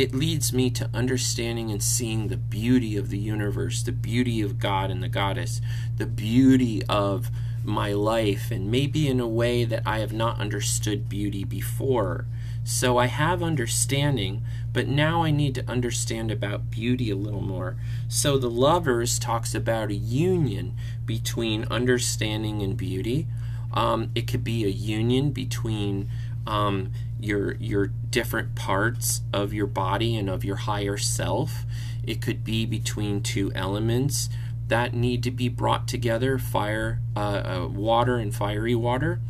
it 0.00 0.14
leads 0.14 0.50
me 0.50 0.70
to 0.70 0.88
understanding 0.94 1.70
and 1.70 1.82
seeing 1.82 2.28
the 2.28 2.36
beauty 2.38 2.96
of 2.96 3.10
the 3.10 3.18
universe, 3.18 3.82
the 3.82 3.92
beauty 3.92 4.40
of 4.40 4.58
God 4.58 4.90
and 4.90 5.02
the 5.02 5.10
goddess, 5.10 5.60
the 5.98 6.06
beauty 6.06 6.82
of 6.88 7.30
my 7.62 7.92
life, 7.92 8.50
and 8.50 8.70
maybe 8.70 9.06
in 9.06 9.20
a 9.20 9.28
way 9.28 9.66
that 9.66 9.82
I 9.84 9.98
have 9.98 10.14
not 10.14 10.40
understood 10.40 11.06
beauty 11.06 11.44
before. 11.44 12.24
So 12.64 12.96
I 12.96 13.08
have 13.08 13.42
understanding, 13.42 14.42
but 14.72 14.88
now 14.88 15.22
I 15.22 15.30
need 15.30 15.54
to 15.56 15.68
understand 15.68 16.30
about 16.30 16.70
beauty 16.70 17.10
a 17.10 17.16
little 17.16 17.42
more. 17.42 17.76
So 18.08 18.38
the 18.38 18.48
Lovers 18.48 19.18
talks 19.18 19.54
about 19.54 19.90
a 19.90 19.94
union 19.94 20.78
between 21.04 21.66
understanding 21.70 22.62
and 22.62 22.74
beauty. 22.74 23.26
Um, 23.74 24.10
it 24.14 24.26
could 24.26 24.44
be 24.44 24.64
a 24.64 24.68
union 24.68 25.32
between 25.32 26.08
um, 26.46 26.90
your 27.22 27.54
your 27.56 27.86
different 27.86 28.54
parts 28.54 29.22
of 29.32 29.52
your 29.52 29.66
body 29.66 30.16
and 30.16 30.28
of 30.28 30.44
your 30.44 30.56
higher 30.56 30.96
self. 30.96 31.64
It 32.04 32.20
could 32.20 32.44
be 32.44 32.66
between 32.66 33.22
two 33.22 33.52
elements 33.54 34.28
that 34.68 34.94
need 34.94 35.22
to 35.24 35.30
be 35.30 35.48
brought 35.48 35.88
together: 35.88 36.38
fire, 36.38 37.00
uh, 37.16 37.18
uh, 37.18 37.68
water, 37.68 38.16
and 38.16 38.34
fiery 38.34 38.74
water 38.74 39.20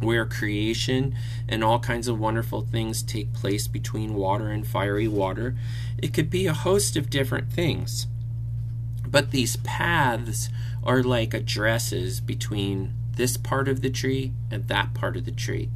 where 0.00 0.24
creation 0.24 1.14
and 1.48 1.64
all 1.64 1.78
kinds 1.78 2.08
of 2.08 2.18
wonderful 2.18 2.62
things 2.62 3.02
take 3.02 3.32
place 3.32 3.66
between 3.66 4.14
water 4.14 4.48
and 4.48 4.66
fiery 4.66 5.08
water. 5.08 5.56
It 6.00 6.14
could 6.14 6.30
be 6.30 6.46
a 6.46 6.52
host 6.52 6.96
of 6.96 7.10
different 7.10 7.52
things. 7.52 8.06
But 9.06 9.30
these 9.30 9.56
paths 9.56 10.50
are 10.84 11.02
like 11.02 11.34
addresses 11.34 12.20
between 12.20 12.94
this 13.16 13.36
part 13.36 13.68
of 13.68 13.80
the 13.80 13.90
tree 13.90 14.32
and 14.50 14.68
that 14.68 14.94
part 14.94 15.16
of 15.16 15.24
the 15.24 15.32
tree. 15.32 15.70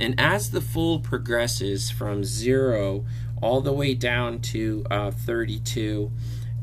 And 0.00 0.18
as 0.18 0.50
the 0.50 0.62
full 0.62 0.98
progresses 0.98 1.90
from 1.90 2.24
zero 2.24 3.04
all 3.42 3.60
the 3.60 3.72
way 3.72 3.94
down 3.94 4.40
to 4.40 4.84
uh, 4.90 5.10
32, 5.10 6.10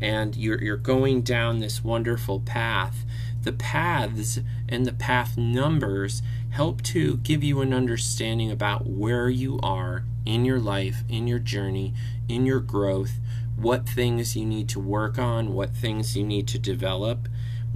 and 0.02 0.36
you're, 0.36 0.62
you're 0.62 0.78
going 0.78 1.22
down 1.22 1.60
this 1.60 1.84
wonderful 1.84 2.40
path, 2.40 3.06
the 3.44 3.54
paths 3.54 4.40
and 4.68 4.86
the 4.86 4.94
path 4.94 5.38
numbers 5.38 6.22
help 6.50 6.82
to 6.82 7.18
give 7.18 7.44
you 7.44 7.62
an 7.62 7.74
understanding 7.74 8.52
about 8.52 8.88
where 8.88 9.30
you 9.30 9.60
are 9.62 10.04
in 10.26 10.44
your 10.44 10.60
life, 10.60 11.04
in 11.08 11.28
your 11.28 11.40
journey, 11.40 11.94
in 12.28 12.46
your 12.46 12.60
growth, 12.60 13.20
what 13.56 13.88
things 13.88 14.36
you 14.36 14.46
need 14.46 14.68
to 14.70 14.80
work 14.80 15.18
on, 15.18 15.54
what 15.54 15.76
things 15.76 16.18
you 16.18 16.24
need 16.24 16.48
to 16.48 16.60
develop. 16.60 17.28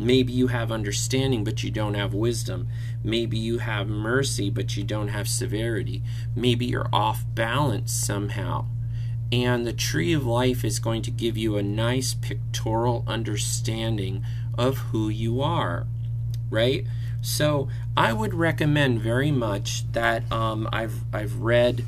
Maybe 0.02 0.34
you 0.34 0.48
have 0.48 0.72
understanding, 0.72 1.44
but 1.44 1.64
you 1.64 1.70
don't 1.70 1.94
have 1.94 2.12
wisdom. 2.12 2.68
Maybe 3.04 3.38
you 3.38 3.60
have 3.60 3.88
mercy, 3.88 4.50
but 4.50 4.76
you 4.76 4.84
don't 4.84 5.10
have 5.10 5.30
severity. 5.30 6.02
Maybe 6.36 6.66
you're 6.66 6.90
off 6.92 7.24
balance 7.36 7.94
somehow. 7.94 8.66
And 9.32 9.66
the 9.66 9.74
tree 9.74 10.12
of 10.12 10.26
life 10.26 10.66
is 10.66 10.80
going 10.80 11.04
to 11.04 11.12
give 11.12 11.38
you 11.38 11.56
a 11.56 11.64
nice 11.64 12.16
pictorial 12.16 13.04
understanding 13.08 14.26
of 14.58 14.80
who 14.90 15.08
you 15.08 15.40
are, 15.40 15.86
right? 16.50 16.86
So 17.22 17.70
I 17.96 18.12
would 18.12 18.34
recommend 18.34 19.02
very 19.02 19.32
much 19.32 19.90
that 19.92 20.30
um, 20.32 20.68
I've 20.74 21.02
I've 21.14 21.38
read 21.38 21.86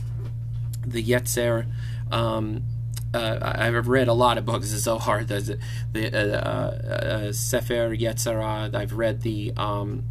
the 0.86 1.03
Yetzer. 1.03 1.65
Um, 2.12 2.62
uh, 3.13 3.53
I've 3.58 3.88
read 3.88 4.08
a 4.08 4.13
lot 4.13 4.38
of 4.38 4.46
books. 4.46 4.74
It's 4.74 4.84
so 4.84 4.98
hard. 4.98 5.27
The, 5.27 5.60
the 5.91 6.15
uh, 6.15 6.50
uh, 6.50 7.32
Sefer 7.34 7.96
Yetzirah. 7.96 8.74
I've 8.74 8.93
read 8.93 9.22
the 9.22 9.53
um, 9.55 10.03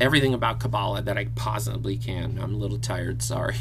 everything 0.00 0.32
about 0.32 0.58
Kabbalah 0.58 1.02
that 1.02 1.18
I 1.18 1.26
possibly 1.34 1.96
can. 1.96 2.38
I'm 2.40 2.54
a 2.54 2.56
little 2.58 2.78
tired. 2.78 3.22
Sorry. 3.22 3.56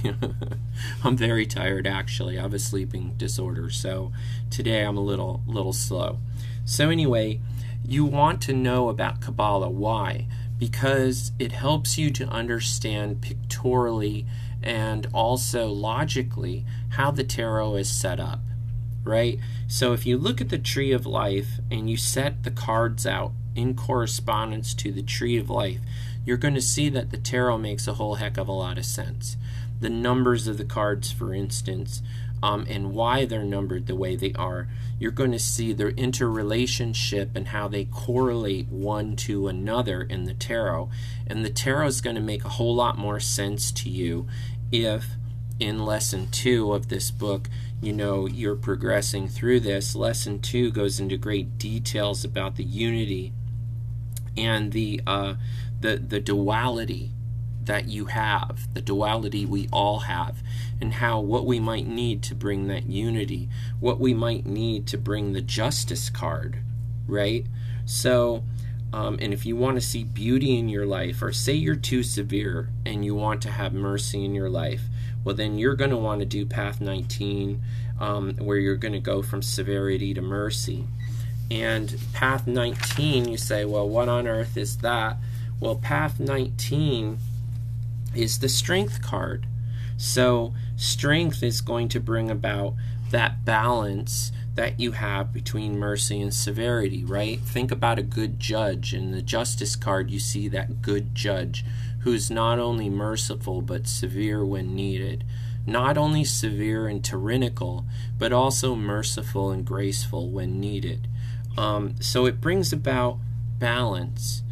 I'm 1.04 1.18
very 1.18 1.46
tired 1.46 1.86
actually. 1.86 2.40
I 2.40 2.42
have 2.44 2.54
a 2.54 2.60
sleeping 2.60 3.14
disorder, 3.18 3.70
so 3.70 4.12
today 4.50 4.84
I'm 4.84 4.98
a 4.98 5.02
little 5.02 5.44
little 5.46 5.74
slow. 5.74 6.20
So 6.66 6.90
anyway, 6.90 7.42
you 7.86 8.06
want 8.06 8.42
to 8.44 8.54
know 8.54 8.90
about 8.90 9.22
Kabbalah. 9.22 9.70
Why? 9.70 10.28
Because 10.58 11.32
it 11.40 11.52
helps 11.52 11.98
you 11.98 12.12
to 12.12 12.28
understand 12.28 13.22
pictorially 13.22 14.26
and 14.62 15.08
also 15.14 15.68
logically 15.68 16.66
how 16.90 17.12
the 17.12 17.24
tarot 17.24 17.76
is 17.76 17.90
set 17.90 18.20
up, 18.20 18.42
right? 19.04 19.40
So 19.68 19.94
if 19.94 20.06
you 20.06 20.18
look 20.18 20.42
at 20.42 20.50
the 20.50 20.58
tree 20.58 20.92
of 20.92 21.06
life 21.06 21.60
and 21.72 21.90
you 21.90 21.98
set 21.98 22.44
the 22.44 22.52
cards 22.52 23.06
out 23.06 23.32
in 23.56 23.76
correspondence 23.76 24.74
to 24.76 24.92
the 24.92 25.02
tree 25.02 25.38
of 25.38 25.50
life, 25.50 25.80
you're 26.26 26.38
going 26.38 26.54
to 26.54 26.62
see 26.62 26.90
that 26.90 27.12
the 27.12 27.18
tarot 27.18 27.58
makes 27.58 27.88
a 27.88 27.94
whole 27.94 28.16
heck 28.16 28.38
of 28.38 28.48
a 28.48 28.54
lot 28.54 28.78
of 28.78 28.86
sense. 28.86 29.38
The 29.80 29.90
numbers 29.90 30.48
of 30.48 30.58
the 30.58 30.66
cards, 30.66 31.12
for 31.12 31.34
instance, 31.34 32.02
um, 32.42 32.66
and 32.70 32.94
why 32.94 33.26
they're 33.26 33.44
numbered 33.44 33.88
the 33.88 33.96
way 33.96 34.16
they 34.16 34.34
are, 34.34 34.68
you're 35.00 35.12
going 35.12 35.32
to 35.32 35.40
see 35.40 35.74
their 35.74 35.90
interrelationship 35.90 37.32
and 37.36 37.50
how 37.50 37.68
they 37.68 37.86
correlate 37.86 38.68
one 38.68 39.16
to 39.18 39.48
another 39.48 40.02
in 40.02 40.26
the 40.26 40.34
tarot. 40.34 40.90
And 41.28 41.44
the 41.44 41.50
tarot 41.50 41.88
is 41.88 42.02
going 42.02 42.16
to 42.16 42.22
make 42.22 42.46
a 42.46 42.50
whole 42.50 42.76
lot 42.76 42.98
more 42.98 43.20
sense 43.20 43.72
to 43.72 43.90
you 43.90 44.28
if 44.72 45.12
in 45.60 45.86
lesson 45.86 46.28
two 46.32 46.74
of 46.74 46.88
this 46.88 47.12
book, 47.12 47.50
you 47.82 47.94
know, 47.94 48.28
you're 48.28 48.56
progressing 48.56 49.28
through 49.28 49.62
this. 49.62 49.96
Lesson 49.96 50.40
two 50.40 50.72
goes 50.72 51.00
into 51.00 51.18
great 51.18 51.58
details 51.58 52.26
about 52.26 52.56
the 52.56 52.64
unity 52.64 53.32
and 54.38 54.72
the 54.72 55.02
uh, 55.08 55.36
the 55.80 55.98
the 55.98 56.20
duality 56.20 57.12
that 57.64 57.88
you 57.88 58.06
have, 58.06 58.74
the 58.74 58.82
duality 58.82 59.46
we 59.46 59.70
all 59.72 60.00
have, 60.00 60.42
and 60.82 60.96
how 60.96 61.20
what 61.20 61.46
we 61.46 61.60
might 61.60 61.88
need 61.88 62.24
to 62.24 62.36
bring 62.36 62.68
that 62.68 62.88
unity, 62.88 63.48
what 63.80 64.00
we 64.00 64.14
might 64.14 64.46
need 64.46 64.88
to 64.88 64.98
bring 64.98 65.34
the 65.34 65.42
justice 65.42 66.10
card, 66.10 66.60
right? 67.08 67.46
So, 67.86 68.44
um, 68.92 69.18
and 69.22 69.34
if 69.34 69.46
you 69.46 69.56
want 69.56 69.78
to 69.78 69.82
see 69.82 70.04
beauty 70.04 70.58
in 70.58 70.68
your 70.68 70.86
life, 70.86 71.22
or 71.22 71.32
say 71.32 71.54
you're 71.54 71.76
too 71.76 72.04
severe 72.04 72.70
and 72.86 73.06
you 73.06 73.16
want 73.16 73.42
to 73.44 73.52
have 73.52 73.72
mercy 73.72 74.26
in 74.26 74.34
your 74.34 74.50
life, 74.50 74.89
well, 75.24 75.36
then 75.36 75.58
you're 75.58 75.76
going 75.76 75.92
to 75.92 75.98
want 75.98 76.20
to 76.20 76.26
do 76.26 76.46
Path 76.46 76.82
19, 76.82 77.62
um, 78.00 78.36
where 78.36 78.58
you're 78.58 78.76
going 78.76 78.94
to 78.94 79.00
go 79.00 79.22
from 79.22 79.42
severity 79.42 80.14
to 80.14 80.22
mercy. 80.22 80.86
And 81.52 81.98
Path 82.14 82.48
19, 82.48 83.28
you 83.28 83.38
say, 83.38 83.66
well, 83.66 83.88
what 83.88 84.08
on 84.08 84.28
earth 84.28 84.56
is 84.56 84.78
that? 84.78 85.18
Well, 85.60 85.76
Path 85.76 86.20
19 86.20 87.18
is 88.16 88.40
the 88.40 88.50
strength 88.50 89.02
card. 89.02 89.46
So, 89.98 90.54
strength 90.78 91.44
is 91.44 91.60
going 91.60 91.90
to 91.90 92.00
bring 92.00 92.32
about 92.32 92.76
that 93.12 93.44
balance 93.44 94.32
that 94.56 94.80
you 94.80 94.94
have 94.94 95.34
between 95.34 95.80
mercy 95.80 96.22
and 96.22 96.34
severity, 96.34 97.04
right? 97.04 97.40
Think 97.40 97.72
about 97.72 98.00
a 98.00 98.04
good 98.04 98.40
judge. 98.40 98.94
In 98.94 99.12
the 99.12 99.22
justice 99.22 99.76
card, 99.76 100.12
you 100.12 100.20
see 100.20 100.48
that 100.50 100.82
good 100.82 101.16
judge 101.16 101.66
who's 102.00 102.32
not 102.32 102.60
only 102.60 102.90
merciful 102.90 103.62
but 103.62 103.88
severe 103.88 104.46
when 104.46 104.76
needed. 104.76 105.24
Not 105.66 105.98
only 105.98 106.24
severe 106.24 106.88
and 106.88 107.04
tyrannical, 107.04 107.86
but 108.18 108.34
also 108.34 108.76
merciful 108.76 109.52
and 109.52 109.66
graceful 109.66 110.30
when 110.30 110.60
needed. 110.60 111.08
Um, 111.58 111.96
so 112.00 112.26
it 112.26 112.42
brings 112.42 112.72
about 112.72 113.18
balance. 113.60 114.44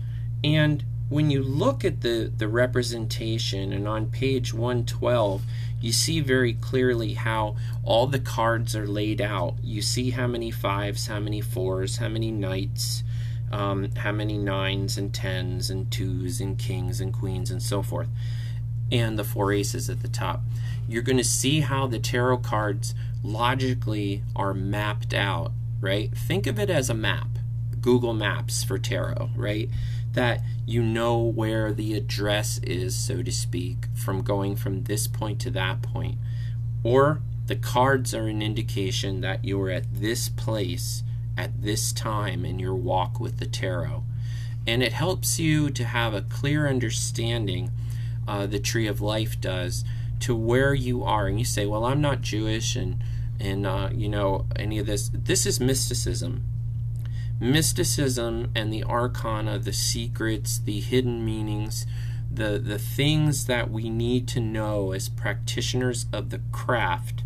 And 0.43 0.83
when 1.09 1.31
you 1.31 1.41
look 1.41 1.85
at 1.85 2.01
the, 2.01 2.31
the 2.35 2.47
representation, 2.47 3.71
and 3.71 3.87
on 3.87 4.07
page 4.07 4.53
112, 4.53 5.43
you 5.79 5.91
see 5.91 6.19
very 6.19 6.53
clearly 6.53 7.13
how 7.13 7.55
all 7.83 8.07
the 8.07 8.19
cards 8.19 8.75
are 8.75 8.87
laid 8.87 9.21
out. 9.21 9.55
You 9.63 9.81
see 9.81 10.11
how 10.11 10.27
many 10.27 10.51
fives, 10.51 11.07
how 11.07 11.19
many 11.19 11.39
fours, 11.39 11.97
how 11.97 12.09
many 12.09 12.31
knights, 12.31 13.03
um, 13.51 13.89
how 13.97 14.11
many 14.11 14.37
nines 14.37 14.97
and 14.97 15.13
tens 15.13 15.69
and 15.69 15.91
twos 15.91 16.41
and 16.41 16.57
kings 16.57 16.99
and 16.99 17.13
queens 17.13 17.51
and 17.51 17.61
so 17.61 17.81
forth, 17.81 18.09
and 18.91 19.17
the 19.17 19.23
four 19.23 19.51
aces 19.51 19.89
at 19.89 20.01
the 20.01 20.07
top. 20.07 20.41
You're 20.87 21.03
going 21.03 21.17
to 21.17 21.23
see 21.23 21.61
how 21.61 21.87
the 21.87 21.99
tarot 21.99 22.37
cards 22.37 22.95
logically 23.23 24.23
are 24.35 24.53
mapped 24.53 25.13
out, 25.13 25.51
right? 25.81 26.15
Think 26.15 26.47
of 26.47 26.59
it 26.59 26.69
as 26.69 26.89
a 26.89 26.93
map, 26.93 27.27
Google 27.81 28.13
Maps 28.13 28.63
for 28.63 28.77
tarot, 28.77 29.29
right? 29.35 29.69
that 30.17 30.41
you 30.65 30.81
know 30.81 31.19
where 31.19 31.71
the 31.71 31.93
address 31.93 32.59
is, 32.63 32.97
so 32.97 33.21
to 33.21 33.31
speak, 33.31 33.85
from 33.93 34.23
going 34.23 34.55
from 34.55 34.83
this 34.83 35.07
point 35.07 35.39
to 35.39 35.51
that 35.51 35.83
point. 35.83 36.17
Or 36.83 37.21
the 37.45 37.55
cards 37.55 38.15
are 38.15 38.25
an 38.27 38.41
indication 38.41 39.21
that 39.21 39.45
you're 39.45 39.69
at 39.69 39.85
this 39.93 40.27
place 40.27 41.03
at 41.37 41.61
this 41.61 41.93
time 41.93 42.43
in 42.43 42.59
your 42.59 42.75
walk 42.75 43.19
with 43.19 43.39
the 43.39 43.45
tarot. 43.45 44.03
And 44.65 44.83
it 44.83 44.93
helps 44.93 45.39
you 45.39 45.69
to 45.69 45.85
have 45.85 46.13
a 46.13 46.21
clear 46.21 46.67
understanding, 46.67 47.71
uh, 48.27 48.47
the 48.47 48.59
tree 48.59 48.87
of 48.87 48.99
life 48.99 49.39
does, 49.39 49.85
to 50.21 50.35
where 50.35 50.73
you 50.73 51.03
are. 51.03 51.27
And 51.27 51.39
you 51.39 51.45
say, 51.45 51.65
well, 51.65 51.85
I'm 51.85 52.01
not 52.01 52.21
Jewish 52.21 52.75
and, 52.75 53.01
and 53.39 53.65
uh, 53.65 53.89
you 53.93 54.09
know, 54.09 54.45
any 54.55 54.79
of 54.79 54.87
this. 54.87 55.09
This 55.13 55.45
is 55.45 55.59
mysticism 55.59 56.43
mysticism 57.39 58.51
and 58.55 58.73
the 58.73 58.83
arcana, 58.83 59.59
the 59.59 59.73
secrets, 59.73 60.59
the 60.59 60.79
hidden 60.79 61.23
meanings, 61.23 61.85
the, 62.31 62.59
the 62.59 62.79
things 62.79 63.45
that 63.45 63.69
we 63.69 63.89
need 63.89 64.27
to 64.29 64.39
know 64.39 64.91
as 64.91 65.09
practitioners 65.09 66.05
of 66.11 66.29
the 66.29 66.41
craft. 66.51 67.23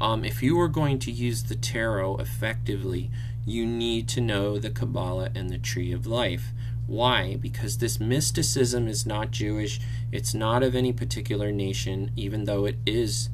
Um, 0.00 0.24
if 0.24 0.42
you 0.42 0.58
are 0.60 0.68
going 0.68 0.98
to 1.00 1.10
use 1.10 1.44
the 1.44 1.54
tarot 1.54 2.16
effectively, 2.16 3.10
you 3.44 3.66
need 3.66 4.08
to 4.08 4.20
know 4.20 4.58
the 4.58 4.70
Kabbalah 4.70 5.30
and 5.34 5.50
the 5.50 5.58
Tree 5.58 5.92
of 5.92 6.06
Life. 6.06 6.52
Why? 6.86 7.36
Because 7.36 7.78
this 7.78 8.00
mysticism 8.00 8.88
is 8.88 9.06
not 9.06 9.30
Jewish, 9.30 9.80
it's 10.10 10.34
not 10.34 10.62
of 10.62 10.74
any 10.74 10.92
particular 10.92 11.52
nation, 11.52 12.10
even 12.16 12.44
though 12.44 12.64
it 12.66 12.76
is 12.84 13.30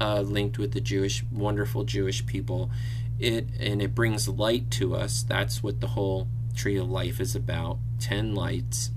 uh, 0.00 0.20
linked 0.20 0.58
with 0.58 0.72
the 0.72 0.80
Jewish, 0.80 1.24
wonderful 1.32 1.84
Jewish 1.84 2.24
people 2.26 2.70
it 3.18 3.48
and 3.58 3.82
it 3.82 3.94
brings 3.94 4.28
light 4.28 4.70
to 4.72 4.94
us. 4.94 5.22
That's 5.22 5.62
what 5.62 5.80
the 5.80 5.88
whole 5.88 6.28
tree 6.54 6.76
of 6.76 6.88
life 6.88 7.20
is 7.20 7.34
about. 7.34 7.78
10 8.00 8.34
lights, 8.34 8.92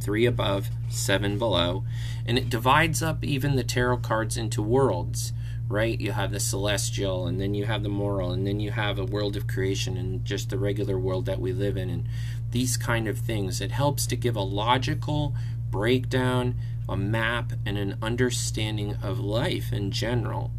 3 0.00 0.26
above, 0.26 0.70
7 0.88 1.38
below, 1.38 1.84
and 2.24 2.38
it 2.38 2.48
divides 2.48 3.02
up 3.02 3.24
even 3.24 3.56
the 3.56 3.64
tarot 3.64 3.98
cards 3.98 4.36
into 4.36 4.62
worlds, 4.62 5.32
right? 5.72 5.98
You 5.98 6.12
have 6.12 6.30
the 6.30 6.38
celestial 6.38 7.26
and 7.26 7.40
then 7.40 7.54
you 7.54 7.64
have 7.64 7.82
the 7.82 7.88
moral 7.88 8.32
and 8.32 8.46
then 8.46 8.60
you 8.60 8.70
have 8.70 8.98
a 8.98 9.04
world 9.04 9.36
of 9.36 9.46
creation 9.46 9.96
and 9.96 10.24
just 10.24 10.50
the 10.50 10.58
regular 10.58 10.98
world 10.98 11.24
that 11.26 11.40
we 11.40 11.52
live 11.52 11.76
in 11.76 11.88
and 11.88 12.06
these 12.50 12.76
kind 12.76 13.08
of 13.08 13.18
things. 13.18 13.60
It 13.60 13.72
helps 13.72 14.06
to 14.08 14.16
give 14.16 14.36
a 14.36 14.42
logical 14.42 15.34
breakdown, 15.70 16.56
a 16.88 16.96
map 16.96 17.52
and 17.64 17.78
an 17.78 17.96
understanding 18.02 18.96
of 19.02 19.18
life 19.18 19.72
in 19.72 19.90
general. 19.90 20.50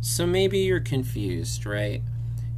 So 0.00 0.26
maybe 0.26 0.58
you're 0.58 0.80
confused, 0.80 1.64
right? 1.64 2.02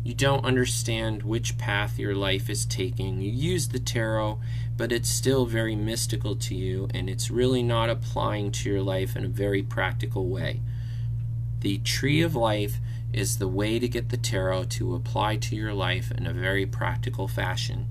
You 0.02 0.14
don't 0.14 0.44
understand 0.44 1.22
which 1.22 1.58
path 1.58 1.98
your 1.98 2.14
life 2.14 2.50
is 2.50 2.66
taking. 2.66 3.20
You 3.20 3.30
use 3.30 3.68
the 3.68 3.78
tarot, 3.78 4.40
but 4.76 4.92
it's 4.92 5.10
still 5.10 5.46
very 5.46 5.76
mystical 5.76 6.34
to 6.36 6.54
you, 6.54 6.88
and 6.92 7.08
it's 7.08 7.30
really 7.30 7.62
not 7.62 7.90
applying 7.90 8.50
to 8.52 8.70
your 8.70 8.82
life 8.82 9.14
in 9.14 9.24
a 9.26 9.28
very 9.28 9.62
practical 9.62 10.26
way. 10.26 10.60
The 11.60 11.78
tree 11.78 12.22
of 12.22 12.34
life 12.34 12.78
is 13.12 13.38
the 13.38 13.48
way 13.48 13.78
to 13.78 13.88
get 13.88 14.08
the 14.08 14.16
tarot 14.16 14.64
to 14.64 14.94
apply 14.94 15.36
to 15.36 15.56
your 15.56 15.74
life 15.74 16.10
in 16.10 16.26
a 16.26 16.32
very 16.32 16.66
practical 16.66 17.28
fashion. 17.28 17.86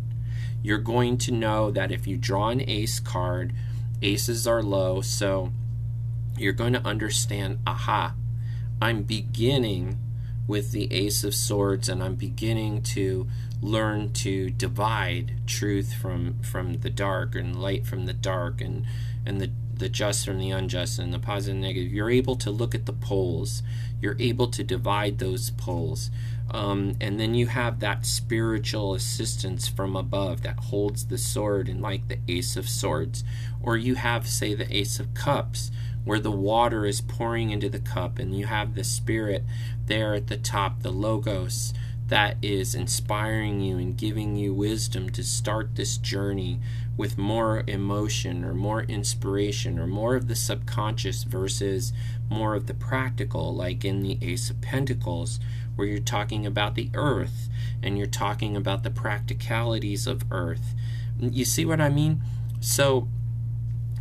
You're 0.64 0.78
going 0.78 1.18
to 1.20 1.32
know 1.32 1.72
that 1.72 1.92
if 1.92 2.08
you 2.08 2.18
draw 2.18 2.50
an 2.50 2.62
ace 2.68 3.00
card, 3.00 3.54
aces 4.02 4.48
are 4.48 4.64
low, 4.64 5.02
so 5.02 5.52
you're 6.38 6.54
going 6.54 6.74
to 6.74 6.86
understand 6.86 7.60
aha, 7.68 8.16
I'm 8.82 9.04
beginning 9.04 9.98
with 10.48 10.72
the 10.72 10.92
Ace 10.92 11.24
of 11.24 11.36
Swords 11.36 11.88
and 11.88 12.02
I'm 12.02 12.16
beginning 12.16 12.82
to 12.82 13.28
learn 13.62 14.12
to 14.14 14.50
divide 14.50 15.34
truth 15.46 15.94
from 15.94 16.40
from 16.42 16.80
the 16.80 16.90
dark 16.90 17.36
and 17.36 17.62
light 17.62 17.86
from 17.86 18.06
the 18.06 18.14
dark 18.14 18.62
and 18.62 18.86
and 19.26 19.40
the 19.40 19.52
the 19.80 19.90
just 19.90 20.26
from 20.26 20.38
the 20.38 20.52
unjust 20.52 21.00
and 21.00 21.14
the 21.14 21.20
positive 21.20 21.56
and 21.56 21.62
negative. 21.62 21.92
You're 21.92 22.10
able 22.10 22.36
to 22.38 22.52
look 22.52 22.76
at 22.76 22.86
the 22.86 22.94
poles. 22.94 23.64
You're 24.02 24.18
able 24.20 24.48
to 24.48 24.64
divide 24.64 25.18
those 25.18 25.50
poles. 25.52 26.12
Um, 26.52 26.96
and 27.00 27.20
then 27.20 27.36
you 27.36 27.48
have 27.48 27.80
that 27.80 28.06
spiritual 28.06 28.94
assistance 28.94 29.68
from 29.68 29.96
above 29.96 30.42
that 30.44 30.60
holds 30.60 31.06
the 31.06 31.18
sword 31.18 31.70
and 31.70 31.82
like 31.82 32.08
the 32.08 32.20
ace 32.28 32.56
of 32.56 32.68
swords 32.68 33.24
or 33.62 33.78
you 33.78 33.96
have 33.96 34.28
say 34.28 34.56
the 34.56 34.76
ace 34.76 35.00
of 35.00 35.14
cups 35.14 35.70
where 36.06 36.20
the 36.20 36.32
water 36.32 36.88
is 36.88 37.02
pouring 37.02 37.52
into 37.52 37.70
the 37.70 37.80
cup 37.80 38.18
and 38.18 38.36
you 38.36 38.48
have 38.48 38.74
the 38.74 38.84
spirit 38.84 39.44
there 39.86 40.16
at 40.16 40.26
the 40.26 40.38
top 40.38 40.82
the 40.82 40.92
logos 40.92 41.72
that 42.08 42.38
is 42.42 42.74
inspiring 42.74 43.62
you 43.62 43.78
and 43.78 43.96
giving 43.96 44.36
you 44.36 44.52
wisdom 44.52 45.10
to 45.12 45.24
start 45.24 45.76
this 45.76 45.98
journey 45.98 46.60
with 47.00 47.18
more 47.18 47.64
emotion 47.66 48.44
or 48.44 48.54
more 48.54 48.84
inspiration 48.84 49.80
or 49.80 49.88
more 49.88 50.18
of 50.18 50.28
the 50.28 50.36
subconscious 50.36 51.24
versus 51.24 51.94
more 52.30 52.56
of 52.56 52.68
the 52.68 52.74
practical 52.74 53.56
like 53.56 53.86
in 53.86 54.02
the 54.02 54.18
ace 54.22 54.50
of 54.50 54.60
pentacles 54.60 55.40
where 55.78 55.88
you're 55.88 55.98
talking 55.98 56.46
about 56.46 56.76
the 56.76 56.90
earth 56.94 57.48
and 57.82 57.98
you're 57.98 58.06
talking 58.06 58.58
about 58.58 58.84
the 58.84 58.90
practicalities 58.90 60.08
of 60.08 60.26
earth. 60.30 60.76
You 61.18 61.46
see 61.46 61.64
what 61.64 61.80
I 61.80 61.88
mean? 61.88 62.22
So 62.60 63.08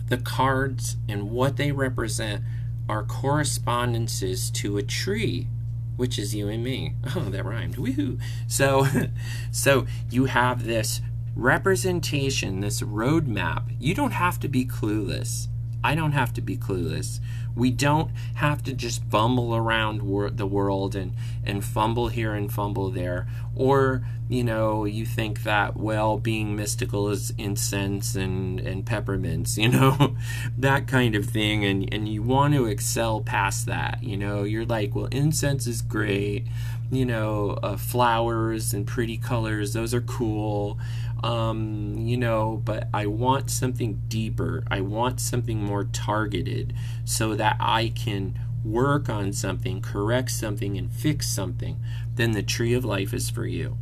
the 0.08 0.18
cards 0.18 0.96
and 1.08 1.30
what 1.30 1.56
they 1.56 1.70
represent 1.70 2.42
are 2.88 3.04
correspondences 3.04 4.50
to 4.50 4.76
a 4.76 4.82
tree 4.82 5.46
which 5.94 6.18
is 6.18 6.34
you 6.34 6.48
and 6.48 6.64
me. 6.64 6.94
Oh, 7.16 7.28
that 7.30 7.44
rhymed. 7.44 7.76
Woohoo! 7.76 8.20
So, 8.46 8.86
so 9.50 9.86
you 10.10 10.26
have 10.26 10.64
this 10.64 11.00
representation, 11.38 12.60
this 12.60 12.82
roadmap. 12.82 13.72
You 13.78 13.94
don't 13.94 14.10
have 14.10 14.40
to 14.40 14.48
be 14.48 14.66
clueless. 14.66 15.46
I 15.84 15.94
don't 15.94 16.10
have 16.10 16.34
to 16.34 16.40
be 16.40 16.56
clueless. 16.56 17.20
We 17.54 17.70
don't 17.70 18.10
have 18.34 18.64
to 18.64 18.72
just 18.72 19.08
bumble 19.08 19.54
around 19.54 20.02
wor- 20.02 20.30
the 20.30 20.46
world 20.46 20.96
and, 20.96 21.12
and 21.44 21.64
fumble 21.64 22.08
here 22.08 22.34
and 22.34 22.52
fumble 22.52 22.90
there. 22.90 23.28
Or, 23.54 24.04
you 24.28 24.42
know, 24.42 24.84
you 24.84 25.06
think 25.06 25.44
that, 25.44 25.76
well, 25.76 26.18
being 26.18 26.56
mystical 26.56 27.08
is 27.08 27.32
incense 27.38 28.16
and, 28.16 28.58
and 28.58 28.84
peppermints, 28.84 29.56
you 29.62 29.68
know, 29.68 30.16
that 30.58 30.88
kind 30.88 31.14
of 31.14 31.26
thing. 31.26 31.64
And, 31.64 31.88
and 31.94 32.08
you 32.08 32.22
want 32.24 32.54
to 32.54 32.66
excel 32.66 33.20
past 33.20 33.66
that. 33.66 34.02
You 34.02 34.16
know, 34.16 34.42
you're 34.42 34.66
like, 34.66 34.96
well, 34.96 35.08
incense 35.12 35.68
is 35.68 35.82
great. 35.82 36.48
You 36.90 37.04
know, 37.04 37.58
uh, 37.62 37.76
flowers 37.76 38.72
and 38.72 38.86
pretty 38.86 39.18
colors, 39.18 39.74
those 39.74 39.94
are 39.94 40.00
cool 40.00 40.78
um, 41.22 41.94
you 41.98 42.16
know, 42.16 42.60
but 42.64 42.88
I 42.94 43.06
want 43.06 43.50
something 43.50 44.02
deeper. 44.08 44.64
I 44.70 44.80
want 44.80 45.20
something 45.20 45.58
more 45.58 45.84
targeted 45.84 46.74
so 47.04 47.34
that 47.34 47.56
I 47.60 47.92
can 47.94 48.38
work 48.64 49.08
on 49.08 49.32
something, 49.32 49.80
correct 49.80 50.30
something, 50.30 50.76
and 50.76 50.92
fix 50.92 51.28
something. 51.28 51.78
Then 52.14 52.32
the 52.32 52.42
tree 52.42 52.74
of 52.74 52.84
life 52.84 53.14
is 53.14 53.30
for 53.30 53.46
you. 53.46 53.78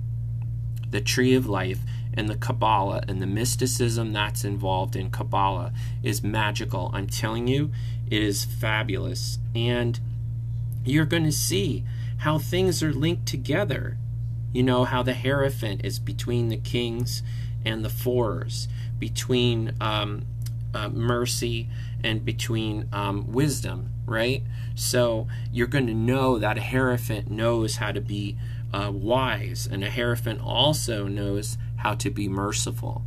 The 0.90 1.00
tree 1.00 1.34
of 1.34 1.46
life 1.46 1.80
and 2.14 2.28
the 2.28 2.36
Kabbalah 2.36 3.02
and 3.08 3.20
the 3.20 3.26
mysticism 3.26 4.12
that's 4.12 4.44
involved 4.44 4.96
in 4.96 5.10
Kabbalah 5.10 5.72
is 6.02 6.22
magical. 6.22 6.90
I'm 6.94 7.06
telling 7.06 7.48
you, 7.48 7.70
it 8.10 8.22
is 8.22 8.44
fabulous. 8.44 9.38
And 9.54 10.00
you're 10.84 11.04
going 11.04 11.24
to 11.24 11.32
see 11.32 11.84
how 12.18 12.38
things 12.38 12.82
are 12.82 12.92
linked 12.92 13.26
together. 13.26 13.98
You 14.56 14.62
know 14.62 14.84
how 14.84 15.02
the 15.02 15.12
Hierophant 15.12 15.84
is 15.84 15.98
between 15.98 16.48
the 16.48 16.56
kings 16.56 17.22
and 17.62 17.84
the 17.84 17.90
fours, 17.90 18.68
between 18.98 19.74
um, 19.82 20.24
uh, 20.72 20.88
mercy 20.88 21.68
and 22.02 22.24
between 22.24 22.88
um, 22.90 23.30
wisdom, 23.30 23.90
right? 24.06 24.42
So 24.74 25.28
you're 25.52 25.66
going 25.66 25.86
to 25.88 25.94
know 25.94 26.38
that 26.38 26.56
a 26.56 26.62
Hierophant 26.62 27.30
knows 27.30 27.76
how 27.76 27.92
to 27.92 28.00
be 28.00 28.38
uh, 28.72 28.90
wise, 28.94 29.68
and 29.70 29.84
a 29.84 29.90
Hierophant 29.90 30.40
also 30.40 31.06
knows 31.06 31.58
how 31.76 31.94
to 31.96 32.08
be 32.08 32.26
merciful, 32.26 33.02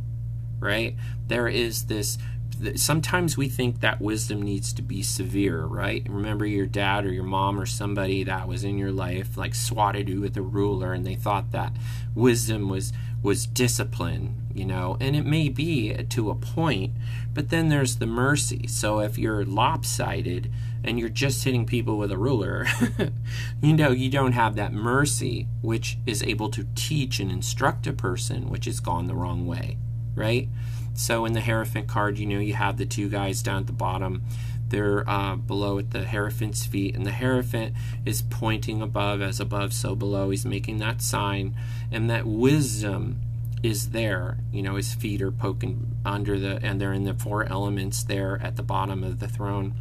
right? 0.60 0.94
There 1.26 1.48
is 1.48 1.86
this 1.86 2.16
sometimes 2.76 3.36
we 3.36 3.48
think 3.48 3.80
that 3.80 4.00
wisdom 4.00 4.42
needs 4.42 4.72
to 4.74 4.82
be 4.82 5.02
severe, 5.02 5.64
right? 5.64 6.06
Remember 6.08 6.46
your 6.46 6.66
dad 6.66 7.04
or 7.04 7.12
your 7.12 7.24
mom 7.24 7.58
or 7.58 7.66
somebody 7.66 8.24
that 8.24 8.48
was 8.48 8.64
in 8.64 8.78
your 8.78 8.92
life 8.92 9.36
like 9.36 9.54
swatted 9.54 10.08
you 10.08 10.20
with 10.20 10.36
a 10.36 10.42
ruler 10.42 10.92
and 10.92 11.06
they 11.06 11.14
thought 11.14 11.52
that 11.52 11.72
wisdom 12.14 12.68
was 12.68 12.92
was 13.22 13.46
discipline, 13.46 14.34
you 14.54 14.64
know, 14.64 14.96
and 14.98 15.14
it 15.14 15.26
may 15.26 15.48
be 15.48 15.92
to 15.94 16.30
a 16.30 16.34
point, 16.34 16.92
but 17.34 17.50
then 17.50 17.68
there's 17.68 17.96
the 17.96 18.06
mercy. 18.06 18.66
So 18.66 19.00
if 19.00 19.18
you're 19.18 19.44
lopsided 19.44 20.50
and 20.82 20.98
you're 20.98 21.10
just 21.10 21.44
hitting 21.44 21.66
people 21.66 21.98
with 21.98 22.10
a 22.10 22.16
ruler, 22.16 22.66
you 23.62 23.74
know, 23.74 23.90
you 23.90 24.08
don't 24.10 24.32
have 24.32 24.56
that 24.56 24.72
mercy 24.72 25.46
which 25.60 25.98
is 26.06 26.22
able 26.22 26.48
to 26.50 26.66
teach 26.74 27.20
and 27.20 27.30
instruct 27.30 27.86
a 27.86 27.92
person 27.92 28.48
which 28.48 28.64
has 28.64 28.80
gone 28.80 29.06
the 29.06 29.14
wrong 29.14 29.46
way, 29.46 29.76
right? 30.14 30.48
So 31.00 31.24
in 31.24 31.32
the 31.32 31.40
Hierophant 31.40 31.88
card, 31.88 32.18
you 32.18 32.26
know, 32.26 32.40
you 32.40 32.52
have 32.52 32.76
the 32.76 32.84
two 32.84 33.08
guys 33.08 33.42
down 33.42 33.62
at 33.62 33.66
the 33.66 33.72
bottom. 33.72 34.22
They're 34.68 35.08
uh, 35.08 35.36
below 35.36 35.78
at 35.78 35.92
the 35.92 36.04
Hierophant's 36.04 36.66
feet, 36.66 36.94
and 36.94 37.06
the 37.06 37.12
Hierophant 37.12 37.74
is 38.04 38.20
pointing 38.20 38.82
above, 38.82 39.22
as 39.22 39.40
above, 39.40 39.72
so 39.72 39.96
below. 39.96 40.28
He's 40.28 40.44
making 40.44 40.76
that 40.76 41.00
sign, 41.00 41.56
and 41.90 42.10
that 42.10 42.26
wisdom 42.26 43.22
is 43.62 43.90
there. 43.90 44.40
You 44.52 44.62
know, 44.62 44.76
his 44.76 44.92
feet 44.92 45.22
are 45.22 45.32
poking 45.32 45.96
under 46.04 46.38
the, 46.38 46.60
and 46.62 46.78
they're 46.78 46.92
in 46.92 47.04
the 47.04 47.14
four 47.14 47.44
elements 47.44 48.02
there 48.04 48.38
at 48.42 48.56
the 48.56 48.62
bottom 48.62 49.02
of 49.02 49.20
the 49.20 49.28
throne. 49.28 49.72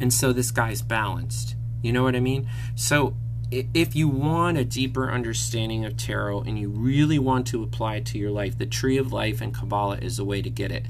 And 0.00 0.14
so 0.14 0.32
this 0.32 0.50
guy's 0.50 0.80
balanced. 0.80 1.56
You 1.82 1.92
know 1.92 2.02
what 2.02 2.16
I 2.16 2.20
mean? 2.20 2.48
So 2.74 3.16
if 3.50 3.94
you 3.94 4.08
want 4.08 4.58
a 4.58 4.64
deeper 4.64 5.10
understanding 5.10 5.84
of 5.84 5.96
tarot 5.96 6.42
and 6.42 6.58
you 6.58 6.68
really 6.68 7.18
want 7.18 7.46
to 7.48 7.62
apply 7.62 7.96
it 7.96 8.06
to 8.06 8.18
your 8.18 8.30
life, 8.30 8.58
the 8.58 8.66
Tree 8.66 8.96
of 8.96 9.12
Life 9.12 9.40
and 9.40 9.54
Kabbalah 9.54 9.98
is 9.98 10.16
the 10.16 10.24
way 10.24 10.42
to 10.42 10.50
get 10.50 10.72
it. 10.72 10.86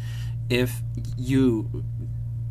If 0.49 0.81
you 1.17 1.85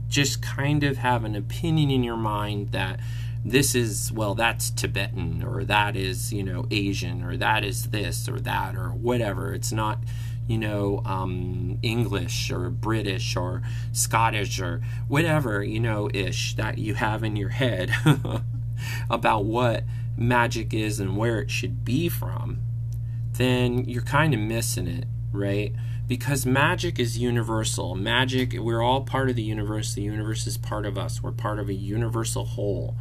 just 0.07 0.41
kind 0.41 0.83
of 0.83 0.97
have 0.97 1.23
an 1.23 1.35
opinion 1.35 1.89
in 1.89 2.03
your 2.03 2.17
mind 2.17 2.71
that 2.71 2.99
this 3.43 3.73
is, 3.73 4.11
well, 4.11 4.35
that's 4.35 4.69
Tibetan 4.69 5.43
or 5.43 5.63
that 5.63 5.95
is, 5.95 6.31
you 6.31 6.43
know, 6.43 6.65
Asian 6.69 7.23
or 7.23 7.35
that 7.37 7.63
is 7.63 7.85
this 7.85 8.29
or 8.29 8.39
that 8.41 8.75
or 8.75 8.89
whatever, 8.89 9.53
it's 9.53 9.71
not, 9.71 9.99
you 10.47 10.57
know, 10.57 11.01
um, 11.05 11.79
English 11.81 12.51
or 12.51 12.69
British 12.69 13.35
or 13.35 13.63
Scottish 13.91 14.59
or 14.59 14.81
whatever, 15.07 15.63
you 15.63 15.79
know, 15.79 16.09
ish 16.13 16.55
that 16.55 16.77
you 16.77 16.93
have 16.93 17.23
in 17.23 17.35
your 17.35 17.49
head. 17.49 17.91
about 19.09 19.45
what 19.45 19.83
magic 20.17 20.73
is 20.73 20.99
and 20.99 21.17
where 21.17 21.39
it 21.39 21.51
should 21.51 21.83
be 21.83 22.09
from, 22.09 22.59
then 23.33 23.85
you're 23.85 24.01
kind 24.01 24.33
of 24.33 24.39
missing 24.39 24.87
it, 24.87 25.05
right? 25.31 25.73
Because 26.07 26.45
magic 26.45 26.99
is 26.99 27.17
universal. 27.17 27.95
Magic, 27.95 28.53
we're 28.53 28.81
all 28.81 29.01
part 29.01 29.29
of 29.29 29.35
the 29.35 29.41
universe. 29.41 29.93
The 29.93 30.03
universe 30.03 30.45
is 30.45 30.57
part 30.57 30.85
of 30.85 30.97
us. 30.97 31.23
We're 31.23 31.31
part 31.31 31.59
of 31.59 31.67
a 31.67 31.73
universal 31.73 32.45
whole 32.45 32.95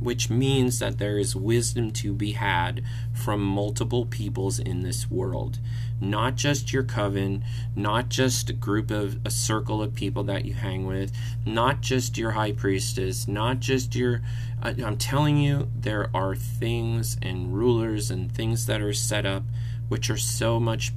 which 0.00 0.30
means 0.30 0.78
that 0.78 0.98
there 0.98 1.18
is 1.18 1.34
wisdom 1.34 1.90
to 1.90 2.12
be 2.12 2.32
had 2.32 2.82
from 3.12 3.42
multiple 3.42 4.06
peoples 4.06 4.58
in 4.58 4.82
this 4.82 5.10
world. 5.10 5.58
Not 6.00 6.36
just 6.36 6.72
your 6.72 6.84
coven, 6.84 7.42
not 7.74 8.08
just 8.08 8.50
a 8.50 8.52
group 8.52 8.90
of 8.90 9.18
a 9.26 9.30
circle 9.30 9.82
of 9.82 9.94
people 9.94 10.22
that 10.24 10.44
you 10.44 10.54
hang 10.54 10.86
with, 10.86 11.12
not 11.44 11.80
just 11.80 12.16
your 12.16 12.32
high 12.32 12.52
priestess, 12.52 13.26
not 13.26 13.58
just 13.58 13.94
your. 13.96 14.22
I'm 14.62 14.96
telling 14.96 15.38
you, 15.38 15.68
there 15.74 16.10
are 16.14 16.36
things 16.36 17.16
and 17.20 17.54
rulers 17.54 18.10
and 18.10 18.30
things 18.30 18.66
that 18.66 18.80
are 18.80 18.92
set 18.92 19.26
up 19.26 19.42
which 19.88 20.10
are 20.10 20.16
so 20.16 20.60
much, 20.60 20.92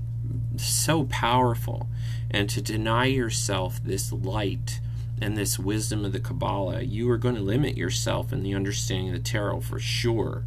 so 0.57 1.05
powerful. 1.05 1.87
And 2.29 2.49
to 2.51 2.61
deny 2.61 3.05
yourself 3.05 3.83
this 3.83 4.11
light 4.11 4.79
and 5.21 5.37
this 5.37 5.59
wisdom 5.59 6.03
of 6.03 6.11
the 6.11 6.19
Kabbalah, 6.19 6.81
you 6.81 7.09
are 7.11 7.17
going 7.17 7.35
to 7.35 7.41
limit 7.41 7.77
yourself 7.77 8.33
in 8.33 8.41
the 8.41 8.55
understanding 8.55 9.09
of 9.09 9.13
the 9.13 9.29
tarot 9.29 9.61
for 9.61 9.79
sure. 9.79 10.43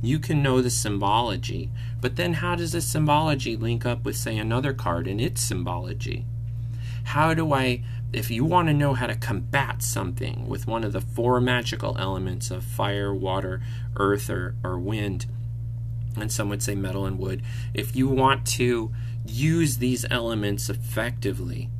You 0.00 0.20
can 0.20 0.42
know 0.42 0.62
the 0.62 0.70
symbology, 0.70 1.70
but 2.00 2.14
then 2.14 2.34
how 2.34 2.54
does 2.54 2.72
the 2.72 2.80
symbology 2.80 3.56
link 3.56 3.84
up 3.84 4.04
with, 4.04 4.16
say, 4.16 4.38
another 4.38 4.72
card 4.72 5.08
and 5.08 5.20
its 5.20 5.42
symbology? 5.42 6.24
How 7.02 7.34
do 7.34 7.52
I, 7.52 7.82
if 8.12 8.30
you 8.30 8.44
want 8.44 8.68
to 8.68 8.74
know 8.74 8.94
how 8.94 9.08
to 9.08 9.16
combat 9.16 9.82
something 9.82 10.46
with 10.46 10.68
one 10.68 10.84
of 10.84 10.92
the 10.92 11.00
four 11.00 11.40
magical 11.40 11.98
elements 11.98 12.52
of 12.52 12.62
fire, 12.62 13.12
water, 13.12 13.60
earth, 13.96 14.30
or, 14.30 14.54
or 14.62 14.78
wind, 14.78 15.26
and 16.16 16.30
some 16.30 16.48
would 16.48 16.62
say 16.62 16.76
metal 16.76 17.04
and 17.04 17.18
wood, 17.18 17.42
if 17.74 17.96
you 17.96 18.06
want 18.06 18.46
to 18.46 18.92
use 19.26 19.78
these 19.78 20.06
elements 20.10 20.70
effectively, 20.70 21.70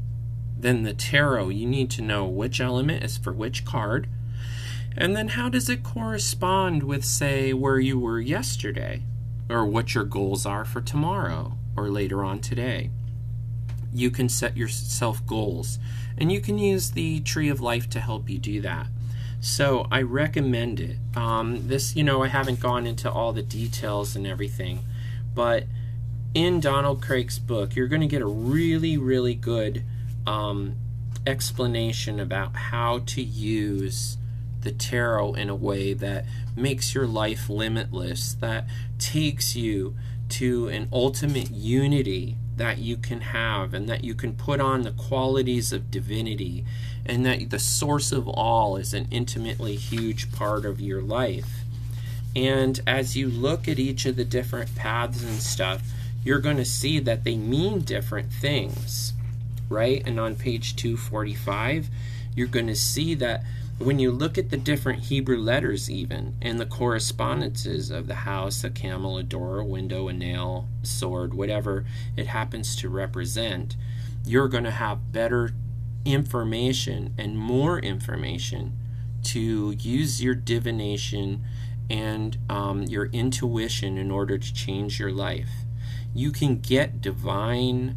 then 0.59 0.83
the 0.83 0.93
tarot, 0.93 1.51
you 1.51 1.67
need 1.67 1.91
to 1.91 2.03
know 2.03 2.27
which 2.27 2.61
element 2.61 3.05
is 3.05 3.17
for 3.17 3.33
which 3.33 3.65
card 3.65 4.09
And 5.01 5.15
then 5.15 5.29
how 5.29 5.49
does 5.49 5.69
it 5.69 5.85
correspond 5.85 6.83
with, 6.83 7.05
say, 7.05 7.53
where 7.53 7.79
you 7.79 8.01
were 8.01 8.21
yesterday? 8.21 9.03
Or 9.49 9.65
what 9.65 9.95
your 9.95 10.05
goals 10.05 10.45
are 10.45 10.65
for 10.65 10.81
tomorrow 10.81 11.57
or 11.77 11.89
later 11.89 12.25
on 12.25 12.41
today? 12.41 12.91
You 13.95 14.11
can 14.11 14.29
set 14.29 14.57
yourself 14.57 15.25
goals. 15.25 15.79
And 16.19 16.33
you 16.33 16.41
can 16.41 16.59
use 16.59 16.91
the 16.91 17.21
Tree 17.21 17.49
of 17.49 17.61
Life 17.61 17.89
to 17.91 18.01
help 18.01 18.29
you 18.29 18.39
do 18.39 18.61
that. 18.63 18.89
So 19.41 19.87
I 19.91 20.03
recommend 20.03 20.81
it. 20.81 20.97
Um, 21.15 21.69
this, 21.69 21.95
you 21.95 22.03
know, 22.03 22.25
I 22.25 22.29
haven't 22.29 22.59
gone 22.59 22.85
into 22.85 23.11
all 23.11 23.33
the 23.33 23.43
details 23.43 24.17
and 24.17 24.27
everything, 24.27 24.81
but 25.33 25.65
in 26.35 26.59
Donald 26.59 27.01
Kraig's 27.01 27.39
book, 27.39 27.77
you're 27.77 27.87
going 27.87 28.01
to 28.01 28.09
get 28.09 28.21
a 28.21 28.27
really, 28.27 28.99
really 28.99 29.37
good 29.37 29.85
um, 30.29 30.77
explanation 31.27 32.21
about 32.21 32.55
how 32.55 32.99
to 32.99 33.23
use 33.23 34.19
the 34.61 34.73
tarot 34.73 35.33
in 35.35 35.49
a 35.49 35.55
way 35.55 35.95
that 35.95 36.27
makes 36.55 36.95
your 36.95 37.07
life 37.07 37.49
limitless, 37.49 38.35
that 38.35 38.67
takes 38.99 39.57
you 39.57 39.95
to 40.29 40.69
an 40.69 40.87
ultimate 40.93 41.51
unity 41.51 42.37
that 42.57 42.77
you 42.77 42.97
can 42.99 43.21
have, 43.21 43.73
and 43.73 43.89
that 43.89 44.05
you 44.05 44.15
can 44.15 44.35
put 44.35 44.61
on 44.61 44.83
the 44.83 44.91
qualities 44.91 45.73
of 45.73 45.91
divinity, 45.91 46.65
and 47.07 47.25
that 47.25 47.49
the 47.49 47.59
source 47.59 48.13
of 48.13 48.29
all 48.29 48.77
is 48.77 48.93
an 48.93 49.07
intimately 49.11 49.77
huge 49.77 50.31
part 50.31 50.67
of 50.67 50.79
your 50.79 51.01
life. 51.01 51.61
And 52.37 52.81
as 52.87 53.17
you 53.17 53.29
look 53.29 53.67
at 53.67 53.79
each 53.79 54.05
of 54.05 54.17
the 54.17 54.25
different 54.25 54.75
paths 54.75 55.23
and 55.23 55.41
stuff, 55.41 55.83
you're 56.23 56.41
going 56.41 56.59
to 56.59 56.65
see 56.67 56.99
that 56.99 57.25
they 57.25 57.37
mean 57.37 57.81
different 57.81 58.31
things, 58.31 59.15
right? 59.69 60.03
And 60.07 60.19
on 60.19 60.37
page 60.37 60.77
245, 60.77 61.89
you're 62.35 62.47
going 62.47 62.67
to 62.67 62.77
see 62.77 63.15
that 63.17 63.43
when 63.79 64.01
you 64.01 64.11
look 64.11 64.37
at 64.37 64.51
the 64.51 64.57
different 64.57 65.05
Hebrew 65.05 65.39
letters, 65.39 65.89
even 65.89 66.35
and 66.43 66.59
the 66.59 66.67
correspondences 66.67 67.91
of 67.91 68.09
the 68.09 68.17
house, 68.17 68.65
a 68.65 68.71
camel, 68.71 69.17
a 69.19 69.23
door, 69.23 69.61
a 69.61 69.65
window, 69.65 70.09
a 70.09 70.13
nail, 70.13 70.69
sword, 70.83 71.33
whatever 71.33 71.85
it 72.17 72.27
happens 72.27 72.75
to 72.77 72.89
represent, 72.89 73.77
you're 74.25 74.49
going 74.49 74.65
to 74.65 74.73
have 74.73 75.13
better 75.13 75.53
information 76.05 77.15
and 77.17 77.39
more 77.39 77.79
information 77.79 78.73
to 79.23 79.73
use 79.79 80.23
your 80.23 80.35
divination 80.35 81.45
and 81.91 82.37
um, 82.49 82.83
your 82.83 83.07
intuition 83.07 83.97
in 83.97 84.11
order 84.11 84.39
to 84.39 84.55
change 84.55 84.99
your 84.99 85.13
life. 85.13 85.51
You 86.15 86.31
can 86.33 86.59
get 86.59 87.01
divine, 87.01 87.97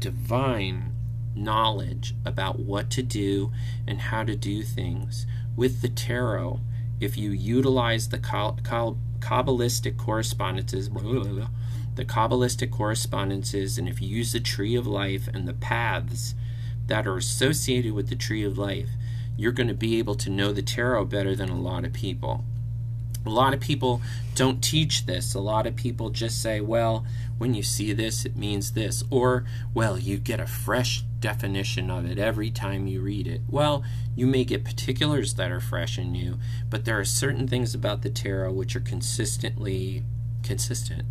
divine 0.00 0.92
knowledge 1.34 2.14
about 2.24 2.58
what 2.58 2.90
to 2.90 3.02
do 3.02 3.52
and 3.86 4.00
how 4.00 4.24
to 4.24 4.34
do 4.34 4.62
things 4.62 5.26
with 5.56 5.80
the 5.82 5.88
tarot 5.88 6.60
if 7.00 7.16
you 7.16 7.30
utilize 7.30 8.08
the 8.10 8.18
Kabbalistic 8.18 9.96
correspondences, 9.96 10.90
the 10.90 12.04
Kabbalistic 12.04 12.70
correspondences, 12.70 13.78
and 13.78 13.88
if 13.88 14.02
you 14.02 14.08
use 14.08 14.32
the 14.32 14.40
tree 14.40 14.74
of 14.74 14.86
life 14.86 15.28
and 15.32 15.48
the 15.48 15.54
paths 15.54 16.34
that 16.86 17.06
are 17.06 17.16
associated 17.16 17.92
with 17.92 18.08
the 18.08 18.16
tree 18.16 18.44
of 18.44 18.58
life, 18.58 18.90
you're 19.36 19.52
going 19.52 19.68
to 19.68 19.74
be 19.74 19.98
able 19.98 20.14
to 20.16 20.28
know 20.28 20.52
the 20.52 20.60
tarot 20.60 21.06
better 21.06 21.34
than 21.34 21.48
a 21.48 21.58
lot 21.58 21.84
of 21.86 21.94
people. 21.94 22.44
A 23.24 23.30
lot 23.30 23.54
of 23.54 23.60
people 23.60 24.02
don't 24.34 24.62
teach 24.62 25.06
this. 25.06 25.34
A 25.34 25.40
lot 25.40 25.66
of 25.66 25.76
people 25.76 26.10
just 26.10 26.42
say, 26.42 26.60
well, 26.60 27.06
when 27.40 27.54
you 27.54 27.62
see 27.62 27.94
this, 27.94 28.26
it 28.26 28.36
means 28.36 28.72
this. 28.72 29.02
Or, 29.08 29.46
well, 29.72 29.98
you 29.98 30.18
get 30.18 30.40
a 30.40 30.46
fresh 30.46 31.00
definition 31.20 31.90
of 31.90 32.04
it 32.04 32.18
every 32.18 32.50
time 32.50 32.86
you 32.86 33.00
read 33.00 33.26
it. 33.26 33.40
Well, 33.48 33.82
you 34.14 34.26
may 34.26 34.44
get 34.44 34.62
particulars 34.62 35.32
that 35.34 35.50
are 35.50 35.58
fresh 35.58 35.96
and 35.96 36.12
new, 36.12 36.38
but 36.68 36.84
there 36.84 37.00
are 37.00 37.04
certain 37.04 37.48
things 37.48 37.74
about 37.74 38.02
the 38.02 38.10
tarot 38.10 38.52
which 38.52 38.76
are 38.76 38.80
consistently 38.80 40.02
consistent. 40.42 41.06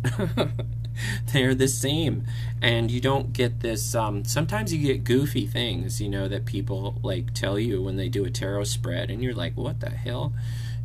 They're 1.32 1.56
the 1.56 1.66
same. 1.66 2.24
And 2.62 2.92
you 2.92 3.00
don't 3.00 3.32
get 3.32 3.58
this 3.58 3.96
um, 3.96 4.24
sometimes 4.24 4.72
you 4.72 4.86
get 4.86 5.02
goofy 5.02 5.48
things, 5.48 6.00
you 6.00 6.08
know, 6.08 6.28
that 6.28 6.44
people 6.44 7.00
like 7.02 7.34
tell 7.34 7.58
you 7.58 7.82
when 7.82 7.96
they 7.96 8.08
do 8.08 8.24
a 8.24 8.30
tarot 8.30 8.64
spread 8.64 9.10
and 9.10 9.20
you're 9.20 9.34
like, 9.34 9.56
"What 9.56 9.80
the 9.80 9.90
hell?" 9.90 10.32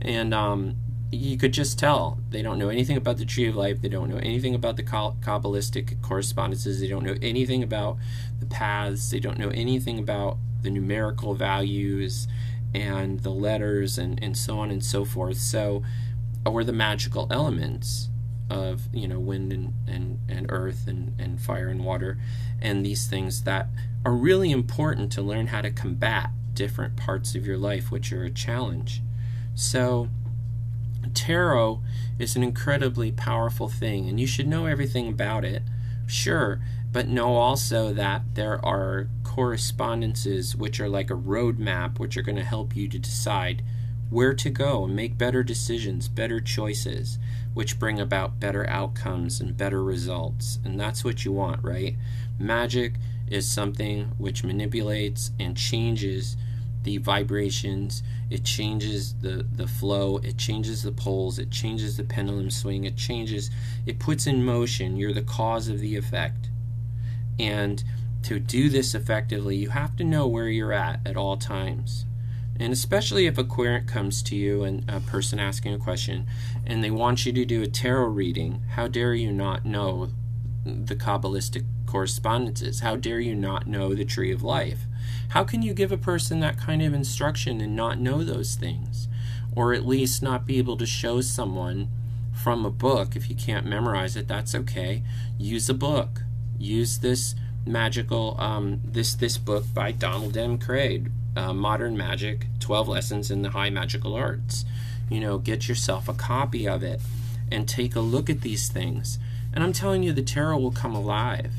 And 0.02 0.34
um, 0.34 0.78
you 1.16 1.38
could 1.38 1.54
just 1.54 1.80
tell. 1.80 2.20
They 2.30 2.42
don't 2.42 2.60
know 2.60 2.70
anything 2.70 2.98
about 2.98 3.18
the 3.18 3.26
tree 3.26 3.48
of 3.48 3.56
life. 3.56 3.82
They 3.82 3.90
don't 3.90 4.10
know 4.10 4.18
anything 4.18 4.56
about 4.56 4.76
the 4.76 4.84
kabbalistic 4.84 6.02
correspondences. 6.02 6.80
They 6.80 6.88
don't 6.88 7.04
know 7.04 7.16
anything 7.22 7.64
about 7.64 7.98
the 8.40 8.46
paths. 8.46 9.10
They 9.10 9.20
don't 9.20 9.40
know 9.40 9.50
anything 9.50 10.00
about 10.00 10.38
the 10.62 10.70
numerical 10.70 11.34
values 11.36 12.28
and 12.74 13.22
the 13.22 13.30
letters 13.30 13.98
and, 13.98 14.22
and 14.22 14.38
so 14.38 14.60
on 14.60 14.72
and 14.72 14.84
so 14.84 15.06
forth. 15.06 15.38
So 15.38 15.84
or 16.46 16.64
the 16.64 16.74
magical 16.74 17.28
elements 17.32 18.10
of 18.50 18.84
you 18.94 19.08
know 19.08 19.20
wind 19.20 19.52
and, 19.52 19.74
and, 19.88 20.20
and 20.30 20.46
earth 20.50 20.88
and, 20.88 21.20
and 21.20 21.42
fire 21.42 21.68
and 21.68 21.84
water 21.84 22.18
and 22.62 22.86
these 22.86 23.08
things 23.08 23.44
that 23.44 23.68
are 24.06 24.14
really 24.14 24.52
important 24.52 25.12
to 25.12 25.22
learn 25.22 25.48
how 25.48 25.62
to 25.62 25.72
combat 25.72 26.30
different 26.54 26.96
parts 26.96 27.34
of 27.34 27.46
your 27.46 27.58
life 27.58 27.92
which 27.92 28.14
are 28.14 28.24
a 28.24 28.30
challenge. 28.30 29.02
So 29.56 30.10
tarot 31.14 31.82
is 32.20 32.36
an 32.36 32.44
incredibly 32.44 33.12
powerful 33.12 33.70
thing, 33.70 34.08
and 34.10 34.20
you 34.20 34.28
should 34.28 34.48
know 34.48 34.66
everything 34.66 35.08
about 35.08 35.44
it, 35.46 35.64
sure, 36.08 36.62
but 36.92 37.08
know 37.08 37.36
also 37.36 37.94
that 37.94 38.22
there 38.36 38.64
are 38.66 39.08
correspondences 39.24 40.56
which 40.56 40.80
are 40.80 40.90
like 40.90 41.10
a 41.10 41.16
roadmap, 41.16 42.00
which 42.00 42.16
are 42.16 42.22
going 42.22 42.38
to 42.38 42.44
help 42.44 42.76
you 42.76 42.88
to 42.88 42.98
decide 42.98 43.62
where 44.10 44.34
to 44.34 44.50
go 44.50 44.86
and 44.86 44.96
make 44.96 45.18
better 45.18 45.44
decisions, 45.44 46.08
better 46.08 46.40
choices, 46.40 47.18
which 47.54 47.80
bring 47.80 48.00
about 48.00 48.40
better 48.40 48.68
outcomes 48.70 49.42
and 49.42 49.58
better 49.58 49.84
results. 49.84 50.60
And 50.64 50.80
that's 50.80 51.04
what 51.04 51.26
you 51.26 51.32
want, 51.32 51.64
right? 51.64 51.96
Magic 52.40 52.94
is 53.28 53.52
something 53.52 54.12
which 54.18 54.44
manipulates 54.44 55.32
and 55.40 55.58
changes 55.58 56.38
the 56.86 57.00
vibrations, 57.00 58.04
it 58.30 58.46
changes 58.46 59.16
the, 59.16 59.46
the 59.52 59.68
flow, 59.68 60.18
it 60.20 60.38
changes 60.38 60.84
the 60.84 60.92
poles, 60.92 61.40
it 61.40 61.50
changes 61.50 61.98
the 61.98 62.04
pendulum 62.04 62.52
swing, 62.52 62.84
it 62.84 62.96
changes, 62.96 63.50
it 63.88 64.00
puts 64.00 64.28
in 64.28 64.46
motion. 64.46 64.96
You're 64.96 65.12
the 65.12 65.24
cause 65.24 65.68
of 65.68 65.80
the 65.80 65.98
effect. 65.98 66.50
And 67.40 67.84
to 68.24 68.40
do 68.40 68.70
this 68.70 68.94
effectively, 68.94 69.56
you 69.56 69.70
have 69.70 69.98
to 69.98 70.04
know 70.04 70.28
where 70.28 70.48
you're 70.48 70.74
at 70.74 71.00
at 71.06 71.18
all 71.18 71.38
times. 71.38 72.06
And 72.60 72.72
especially 72.72 73.26
if 73.26 73.38
a 73.38 73.44
querent 73.44 73.88
comes 73.88 74.22
to 74.24 74.36
you 74.36 74.64
and 74.64 74.86
a 74.88 75.00
person 75.00 75.40
asking 75.40 75.74
a 75.74 75.80
question 75.80 76.28
and 76.66 76.84
they 76.84 76.92
want 76.92 77.26
you 77.26 77.34
to 77.34 77.46
do 77.46 77.64
a 77.64 77.68
tarot 77.68 78.10
reading, 78.10 78.62
how 78.70 78.88
dare 78.88 79.16
you 79.16 79.32
not 79.32 79.66
know 79.66 80.10
the 80.64 80.96
Kabbalistic 80.96 81.66
correspondences? 81.88 82.82
How 82.82 82.96
dare 82.96 83.20
you 83.20 83.36
not 83.36 83.66
know 83.66 83.96
the 83.96 84.06
tree 84.06 84.32
of 84.32 84.44
life? 84.44 84.86
How 85.30 85.44
can 85.44 85.62
you 85.62 85.74
give 85.74 85.92
a 85.92 85.98
person 85.98 86.40
that 86.40 86.58
kind 86.60 86.82
of 86.82 86.94
instruction 86.94 87.62
and 87.62 87.76
not 87.76 88.00
know 88.00 88.24
those 88.24 88.56
things? 88.56 89.08
Or 89.56 89.74
at 89.74 89.86
least 89.86 90.22
not 90.22 90.46
be 90.46 90.58
able 90.58 90.78
to 90.78 90.86
show 90.86 91.22
someone 91.22 91.90
from 92.34 92.66
a 92.66 92.70
book. 92.70 93.16
If 93.16 93.30
you 93.30 93.36
can't 93.36 93.66
memorize 93.66 94.16
it, 94.16 94.28
that's 94.28 94.54
okay. 94.54 95.04
Use 95.38 95.70
a 95.70 95.74
book. 95.74 96.24
Use 96.58 97.00
this 97.00 97.36
magical 97.66 98.36
um, 98.40 98.82
this 98.86 99.16
this 99.16 99.38
book 99.38 99.66
by 99.74 99.92
Donald 99.92 100.38
M. 100.38 100.58
Kraig, 100.58 101.12
uh, 101.36 101.54
Modern 101.54 101.98
Magick: 101.98 102.44
Twelve 102.60 102.88
Lessons 102.88 103.32
in 103.32 103.42
the 103.42 103.52
High 103.52 103.70
Magickal 103.70 104.16
Arts. 104.16 104.66
You 105.10 105.20
know, 105.20 105.38
get 105.38 105.68
yourself 105.68 106.08
a 106.08 106.14
copy 106.14 106.68
of 106.68 106.84
it 106.84 107.02
and 107.52 107.68
take 107.68 107.96
a 107.96 108.00
look 108.00 108.30
at 108.30 108.42
these 108.42 108.70
things. 108.70 109.20
And 109.54 109.64
I'm 109.64 109.74
telling 109.74 110.04
you, 110.04 110.12
the 110.12 110.22
tarot 110.22 110.60
will 110.60 110.72
come 110.72 110.96
alive. 110.96 111.54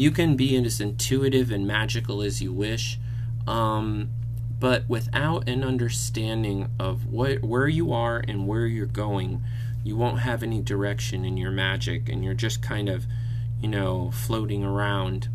You 0.00 0.10
can 0.10 0.34
be 0.34 0.56
as 0.56 0.80
intuitive 0.80 1.50
and 1.50 1.66
magical 1.66 2.22
as 2.22 2.40
you 2.40 2.54
wish, 2.54 2.98
um, 3.46 4.08
but 4.58 4.88
without 4.88 5.46
an 5.46 5.62
understanding 5.62 6.70
of 6.78 7.04
what 7.04 7.42
where 7.42 7.68
you 7.68 7.92
are 7.92 8.24
and 8.26 8.48
where 8.48 8.64
you're 8.64 8.86
going, 8.86 9.42
you 9.84 9.98
won't 9.98 10.20
have 10.20 10.42
any 10.42 10.62
direction 10.62 11.26
in 11.26 11.36
your 11.36 11.50
magic, 11.50 12.08
and 12.08 12.24
you're 12.24 12.32
just 12.32 12.62
kind 12.62 12.88
of, 12.88 13.04
you 13.60 13.68
know, 13.68 14.10
floating 14.10 14.64
around 14.64 15.28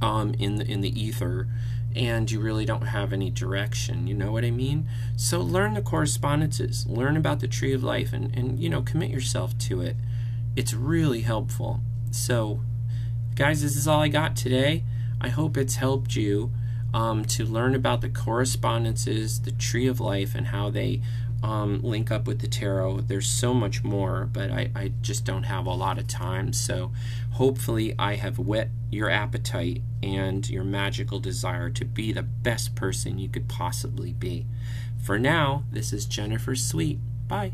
um, 0.00 0.32
in 0.38 0.56
the 0.56 0.64
in 0.64 0.80
the 0.80 0.98
ether, 0.98 1.46
and 1.94 2.30
you 2.30 2.40
really 2.40 2.64
don't 2.64 2.86
have 2.86 3.12
any 3.12 3.28
direction. 3.28 4.06
You 4.06 4.14
know 4.14 4.32
what 4.32 4.42
I 4.46 4.52
mean? 4.52 4.88
So 5.16 5.42
learn 5.42 5.74
the 5.74 5.82
correspondences, 5.82 6.86
learn 6.86 7.14
about 7.14 7.40
the 7.40 7.46
tree 7.46 7.74
of 7.74 7.84
life, 7.84 8.14
and 8.14 8.34
and 8.34 8.58
you 8.58 8.70
know 8.70 8.80
commit 8.80 9.10
yourself 9.10 9.58
to 9.68 9.82
it. 9.82 9.96
It's 10.56 10.72
really 10.72 11.20
helpful. 11.20 11.82
So 12.10 12.60
Guys, 13.36 13.60
this 13.60 13.76
is 13.76 13.86
all 13.86 14.00
I 14.00 14.08
got 14.08 14.34
today. 14.34 14.82
I 15.20 15.28
hope 15.28 15.58
it's 15.58 15.74
helped 15.74 16.16
you 16.16 16.52
um, 16.94 17.22
to 17.26 17.44
learn 17.44 17.74
about 17.74 18.00
the 18.00 18.08
correspondences, 18.08 19.42
the 19.42 19.52
tree 19.52 19.86
of 19.86 20.00
life, 20.00 20.34
and 20.34 20.46
how 20.46 20.70
they 20.70 21.02
um, 21.42 21.82
link 21.82 22.10
up 22.10 22.26
with 22.26 22.40
the 22.40 22.46
tarot. 22.46 23.02
There's 23.02 23.28
so 23.28 23.52
much 23.52 23.84
more, 23.84 24.26
but 24.32 24.50
I, 24.50 24.70
I 24.74 24.92
just 25.02 25.26
don't 25.26 25.42
have 25.42 25.66
a 25.66 25.74
lot 25.74 25.98
of 25.98 26.08
time. 26.08 26.54
So 26.54 26.92
hopefully, 27.32 27.94
I 27.98 28.14
have 28.14 28.38
whet 28.38 28.70
your 28.90 29.10
appetite 29.10 29.82
and 30.02 30.48
your 30.48 30.64
magical 30.64 31.20
desire 31.20 31.68
to 31.68 31.84
be 31.84 32.12
the 32.12 32.22
best 32.22 32.74
person 32.74 33.18
you 33.18 33.28
could 33.28 33.48
possibly 33.48 34.14
be. 34.14 34.46
For 35.04 35.18
now, 35.18 35.64
this 35.70 35.92
is 35.92 36.06
Jennifer 36.06 36.56
Sweet. 36.56 37.00
Bye. 37.28 37.52